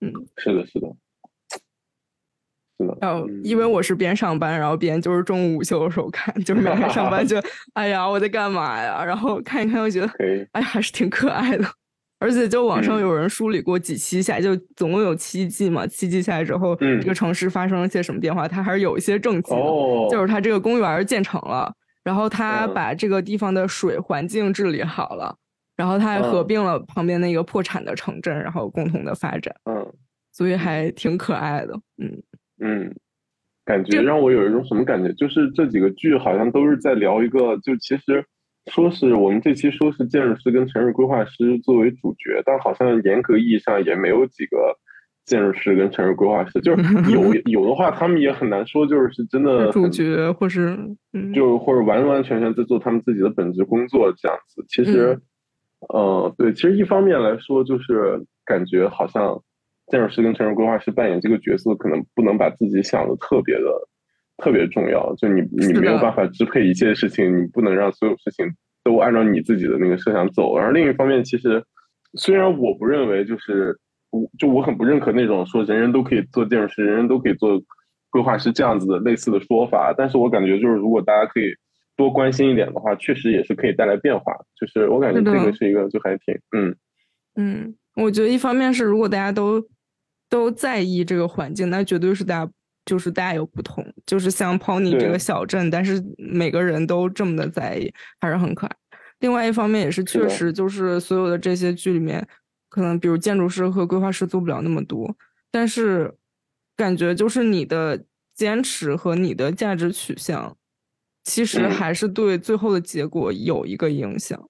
[0.00, 0.86] 嗯，是的，是的，
[2.78, 2.96] 是的。
[3.00, 7.36] 然后，因为我是边上班，然后边就是中午午休的时候看，就是每天上班 就，
[7.74, 9.04] 哎呀，我在干嘛呀？
[9.04, 10.08] 然后看一看，又觉得，
[10.52, 11.64] 哎，还是挺可爱的。
[12.18, 18.48] 而且，就网上有人梳理过几期下来，就总共有七季嘛，七季下来之后，这个城市发生了些什么变化？
[18.48, 19.60] 它还是有一些政绩的，
[20.10, 25.36] 就是它这个公园建成了，然后它把这个地方的水环境治理好了。
[25.76, 29.54] 然后它还合并了旁边那个破产的城镇，然后共同的发展。
[29.64, 29.86] 嗯，
[30.32, 31.74] 所以还挺可爱的。
[31.98, 32.22] 嗯
[32.64, 32.94] 嗯，
[33.62, 35.12] 感觉让我有一种什么感觉？
[35.12, 38.24] 就是这几个剧好像都是在聊一个，就其实
[38.66, 44.76] 说是我们这期说是建筑师跟城市规划师作为主角，但好像严格意义上也没有几个
[45.24, 50.76] 建筑师跟城市规划师，就是 有有的话，他们也很难说就是是真的主角，或是
[51.34, 54.64] 就或者完完全全在做他们自己的本职工作这样子。
[54.68, 55.18] 其实。
[55.94, 59.40] 嗯，对，其实一方面来说，就是感觉好像
[59.88, 63.62] 建筑师跟城市规划师扮演这个角色，可能不能把自己想的特别的
[64.38, 65.14] 特别重要。
[65.16, 68.46] 就你你没有办法支配一切事情，你不能让所有事情
[68.84, 70.56] 都按照你自己的那个设想走。
[70.56, 71.64] 然后另一方面，其实
[72.14, 73.78] 虽然我不认为就是
[74.10, 77.60] 我就我很不认可那种说人人都可以做建筑师，人人都可以做
[78.10, 81.44] 规划师这样子的类似的说法，但是我感觉就是如果大家可以。
[81.98, 84.30] 多关心一点的话，确实也是可以带来变化。
[84.60, 86.76] 就是我感觉这个是一个，就还挺嗯
[87.36, 87.74] 嗯。
[87.94, 89.66] 我觉得一方面是，如果大家都
[90.28, 92.52] 都在意这个环境，那绝对是大家
[92.86, 93.86] 就是大家有不同。
[94.06, 98.76] 就是像 Pony 这个小镇，但是每个人都这么的在意，还是很可爱。
[99.18, 102.26] 另外一方面也是确实，就是所有的这些剧里面，
[102.70, 105.14] 可能比如建筑师和规划师做不了那么多，
[105.50, 106.14] 但是
[106.74, 110.56] 感觉就是你的坚持和你的价值取向。
[111.24, 114.48] 其实还是对最后的结果有一个影响。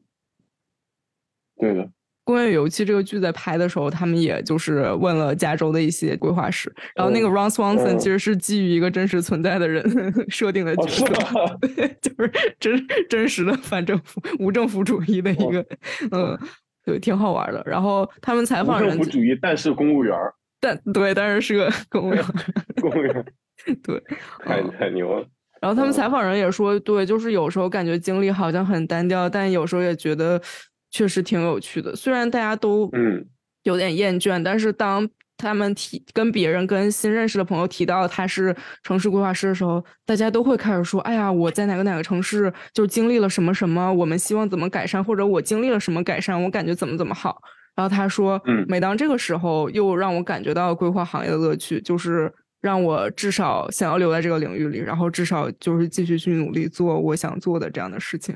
[1.57, 1.91] 对的，
[2.27, 9.85] 公园与油漆》这个剧在拍的时候，他们也就是问了加州的一些规划师，然后那个 Ron Swanson 其实是基于一个真实存在的人
[10.29, 11.05] 设定的角色，
[12.03, 15.64] 就是真真实的反政府无政府主义的一个，
[16.11, 16.37] 嗯，
[16.85, 17.62] 对，挺好玩的。
[17.64, 20.12] 然后他们采访人，政府主义，但是公务员
[20.61, 22.24] 但对，但是是个公务员，
[22.81, 23.24] 公务员，
[23.85, 24.03] 对，
[24.45, 25.24] 太太牛了。
[25.61, 30.43] 然后他们采访人也说，对，就是有时候感觉经历好像很单调，但有时候也觉得。
[30.97, 33.22] 确实挺有趣的，虽然大家都嗯
[33.64, 47.42] 有点厌倦，但是当他们提跟别人跟新认识的朋友提到他是城市规划师的时候，大家都会开始说：“哎呀，我在哪个哪个城市就经历了什么什么，我们希望怎么改善，或者我经历了什么改善，我感觉怎么怎么好。”
[47.76, 52.32] 然后他说：“嗯，每当这个时候，又让我感觉到规划行业的乐趣，就是
[52.62, 58.34] 让我至少想要留在这个领域里，然后至少就是继续去努力做我想做的这样的事情。”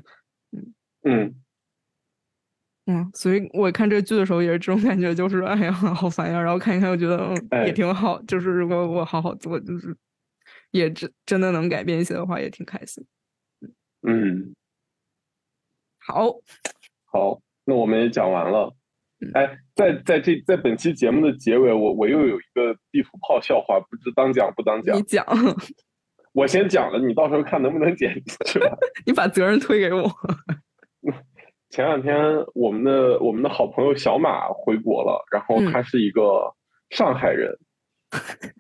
[0.53, 1.35] 嗯嗯。
[2.91, 6.41] 嗯，所以我看这个剧的时候也是这种感觉，就是哎呀，好烦呀。
[6.41, 7.19] 然后看一看，又觉得
[7.51, 8.21] 嗯也挺好。
[8.23, 9.97] 就是如果我好好做，就是
[10.73, 13.07] 也真真的能改变一些的话，也挺开心。
[14.03, 14.55] 嗯，
[15.99, 16.33] 好，
[17.13, 18.75] 好，那我们也讲完了。
[19.35, 24.97] 哎，在在这在本期节目的结尾，我我又有一个地图炮笑话，不知当讲不当讲？
[24.97, 25.25] 你讲，
[26.33, 28.59] 我先讲了，你到时候看能不能剪进去。
[29.07, 30.11] 你把责任推给我。
[31.71, 36.53] 前两天，我们的我们的好朋友小马回国了，然后他是一个
[36.91, 37.57] 上海人，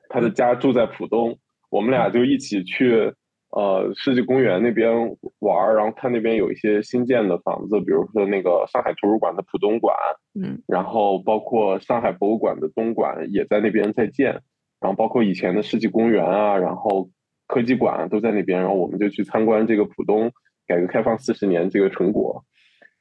[0.09, 1.37] 他的家住在浦东，
[1.71, 3.13] 我们俩就一起去
[3.51, 9.93] 呃世纪公园那边玩，然后看那边有一些新建的房子，比如说那个上海图书馆的浦东馆，
[10.41, 14.41] 嗯，然后包括上海博物馆的东馆也在那边在建，
[14.81, 17.11] 然后包括以前的世纪公园啊，然后
[17.49, 20.31] 科技馆都在那边，然后我们就去参观这个浦东
[20.69, 22.45] 改革开放四十年这个成果。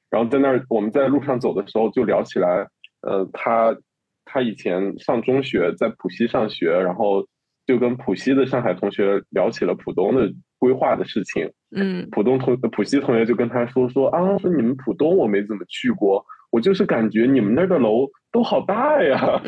[0.10, 2.68] 然后在那儿，我们在路上走的时候就聊起来，
[3.02, 3.78] 呃，他
[4.26, 7.28] 他以前上中学在浦西上学，然后
[7.66, 11.52] 就跟浦西的上海同学聊起了浦东的规划的事情。
[11.76, 19.42] 嗯，浦东同浦西同学就跟他说说啊，说你们浦东我没怎么去过，我就是感觉你们那儿的楼都好大呀。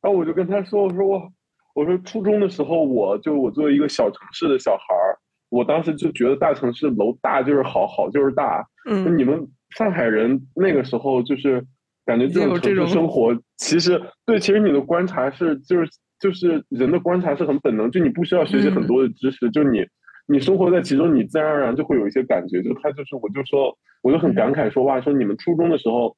[0.00, 1.32] 然后我就跟他说，我说我
[1.74, 5.18] 我说初中的时候，我就我作为一个小城市的小孩儿。
[5.50, 8.66] 我当时就觉得大城市楼大就是好，好就是大。
[8.88, 11.64] 嗯，你们上海人那个时候就是
[12.04, 15.88] 感觉这种城市生活，其实对，其实你的观察是就是
[16.18, 19.84] 就是人的观察是很本能，就你不需要学习很多的知识，就你
[20.26, 22.62] 你生活在其中，你自然而然就会有一些感觉。
[22.62, 26.16] 就他就是我就说我就很感慨说哇，说你们初中的时候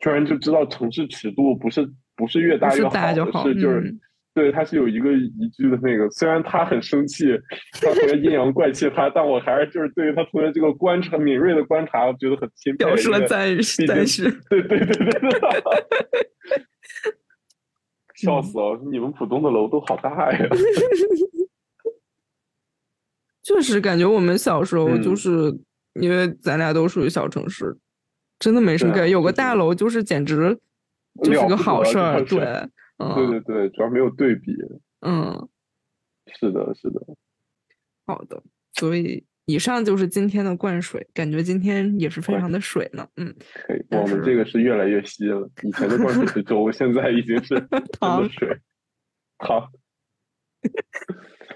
[0.00, 2.82] 居然就知道城市尺度不是不是越大越
[3.30, 3.96] 好，是就是。
[4.34, 7.38] 对，他是有一个一句的那个，虽然他很生气，
[7.80, 12.84] 他同学阴阳怪气他，但我还是就是对于他同学这个观察敏锐的观察，我觉得很钦佩。
[12.84, 13.56] 表示了赞
[13.86, 14.24] 赞许。
[14.50, 15.30] 对对对 对对。
[18.16, 18.80] 笑死了！
[18.90, 20.48] 你们浦东的楼都好大呀。
[23.42, 25.54] 确实，感觉我们小时候就是
[26.00, 27.76] 因为咱俩都属于小城市，
[28.38, 29.10] 真的没什么感觉。
[29.10, 30.58] 有个大楼就是简直
[31.22, 32.40] 就是个好事儿，对。
[32.98, 34.56] 对对对，主要没有对比。
[35.00, 35.48] 嗯，
[36.38, 37.00] 是的，是的。
[38.06, 38.42] 好的，
[38.74, 43.06] 所以以上就是今天的灌水，感觉今天也是非常的水呢。
[43.16, 43.34] 嗯，
[43.66, 43.84] 可以。
[43.90, 47.60] 我们这个是越来越稀了， 以前的灌水是粥，现在已经是
[47.98, 48.58] 汤水。
[49.38, 49.70] 好。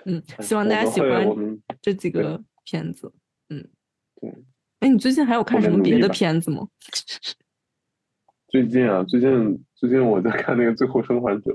[0.04, 1.26] 嗯，希望大家喜欢
[1.80, 3.12] 这几个片子。
[3.48, 3.66] 嗯，
[4.20, 4.34] 对。
[4.80, 6.68] 哎，你最近还有看什么别的片子吗？
[8.48, 11.52] 最近啊，最近最近我在看那个《最后生还者》，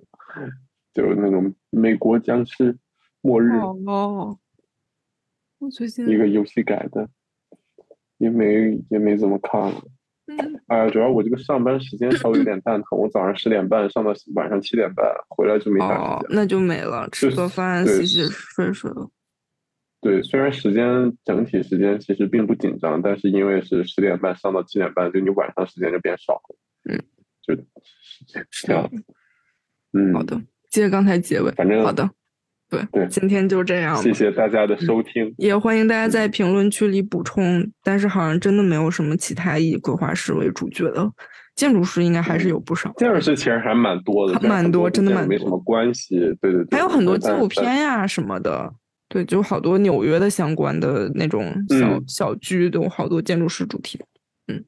[0.94, 2.78] 就是那种美国僵尸
[3.20, 4.40] 末日哦。
[5.60, 7.10] 我最近一个游戏改的，
[8.20, 9.82] 也没也没怎么看了。
[10.28, 10.62] 嗯。
[10.68, 16.30] 哎呀，主要我这个上班时间稍微有点蛋疼，我早上十点半上到晚上七点半，回来就没啥时间。
[16.30, 19.10] 那就没了，吃个饭，洗洗睡睡了。
[20.00, 26.56] 对，虽然时间整体时间其实并不紧张，但是因为是十点半上到七点半，就你晚上时间就变少了。
[26.86, 27.04] 嗯，
[27.46, 27.66] 就是
[28.66, 28.90] 这样。
[29.94, 30.42] 嗯，好的，
[30.72, 32.10] 接着刚才结尾，反正好的，
[32.70, 33.96] 对对，今天就这样。
[34.02, 37.72] 谢谢大家的收听，也欢迎大家在评论区里补充。
[37.84, 41.08] 但是好像真的没有什么其他以规划师为主角的，
[41.56, 42.92] 建筑师应该还是有不少。
[42.98, 46.18] 建筑师其实还蛮多的，蛮多，真的蛮多，没什么关系。
[46.42, 48.74] 对对对，还有很多纪录片呀什么的，
[49.08, 54.00] 对，就好多纽约的相关的那种小小剧，都好多建筑师主题。
[54.48, 54.66] 嗯，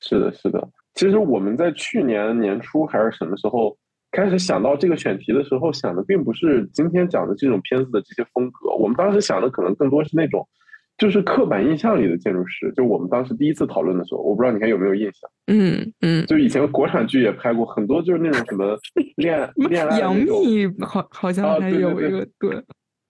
[0.00, 0.68] 是的，是的。
[0.96, 3.76] 其实我们在去年年初还是什么时候
[4.10, 8.74] 开始想到这个选题的时候，想的并不是今天讲的这种片子的这些风格。
[8.74, 10.48] 我们当时想的可能更多是那种
[10.96, 12.72] 就是刻板印象里的建筑师。
[12.74, 15.30] 就我们当时第一次讨论的时候，我不知道你还有没有印象？
[15.48, 18.74] 嗯嗯，就以前国产剧也拍过很多，就是那种什么
[19.16, 20.14] 恋恋爱杨。
[20.18, 22.62] 幂好好像啊还有一个对，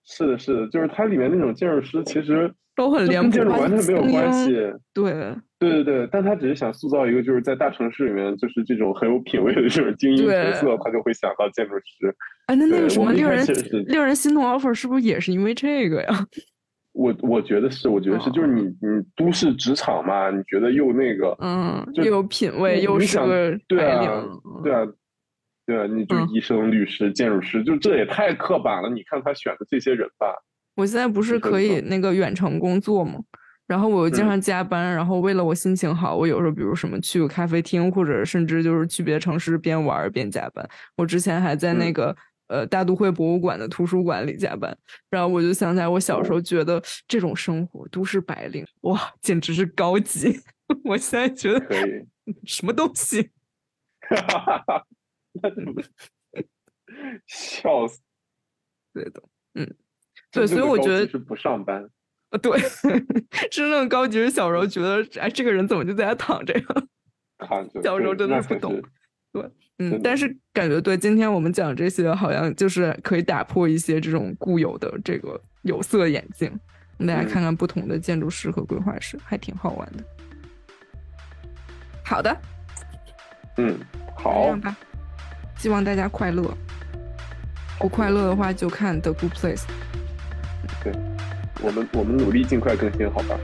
[0.04, 4.56] 是的，是的，就是它里面那种建筑师，其实都很脸谱化跟建筑完全没有关系。
[4.92, 12.14] 对，对对对，但他只是想塑造一个就是在大城市里面就是这种很有品位的这种精英角色，他就会想到建筑师。
[12.46, 13.44] 哎，那那个什么令人
[13.86, 16.26] 令人心动 offer 是不是也是因为这个呀？
[16.92, 24.24] 我我觉得是，我觉得是，就是你你都市职场嘛，你觉得又那个，嗯，又有品位，又是个对啊
[24.62, 24.86] 对啊，
[25.66, 28.88] 对啊，你就嗯医生、律师、建筑师，就这也太刻板了。
[28.88, 30.34] 你看他选的这些人吧，
[30.74, 33.20] 我现在不是是可以那个远程工作吗？
[33.66, 40.68] 然后我又经嗯常加班，然后为了我心情好，我有时候比如什么去个咖啡厅，或者甚至就是去别的城市边玩边加班。
[40.96, 42.16] 我之前还在那嗯个、
[42.48, 44.76] 呃大都会博物馆的图书馆里加班，
[45.10, 50.40] 然后我就想起来我小时候觉得这种生活，都市白领，哇，简直是高级。
[50.84, 51.66] 我现在觉得
[52.46, 53.30] 什么东西？
[54.08, 54.86] 哈哈哈哈
[57.26, 58.00] 笑死？
[58.94, 59.22] 对的，
[59.54, 59.74] 嗯，
[60.30, 61.90] 对，所以我觉得级是不上班，呃，
[62.38, 62.58] 对，
[63.50, 66.64] 真正高级是小时候觉得，哎，这个人怎么就在家躺着呀？
[67.38, 68.80] 躺着小时候真的不懂
[69.32, 76.50] 对嗯，但是感觉对，今天我们讲这些，好像就是可以打破一些这种固有的这个有色眼镜，
[76.96, 80.04] 让大家嗯看看不同的建筑师和规划师，还挺好玩的。
[82.02, 82.34] 好的，
[83.58, 83.78] 嗯，
[84.16, 84.76] 好这样，吧，
[85.58, 86.42] 希望大家快乐。
[87.78, 89.64] 不快乐的话，就看 The Good Place。
[91.62, 93.38] 我们我们努力尽快更新，好吧？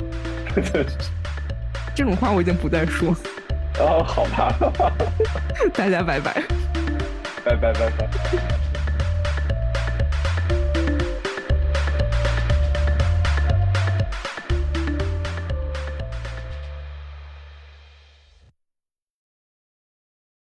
[1.95, 3.15] 这种话我已经不再说，
[3.79, 4.55] 哦，好吧，
[5.75, 6.43] 大家拜拜。
[7.45, 8.09] 拜拜拜拜。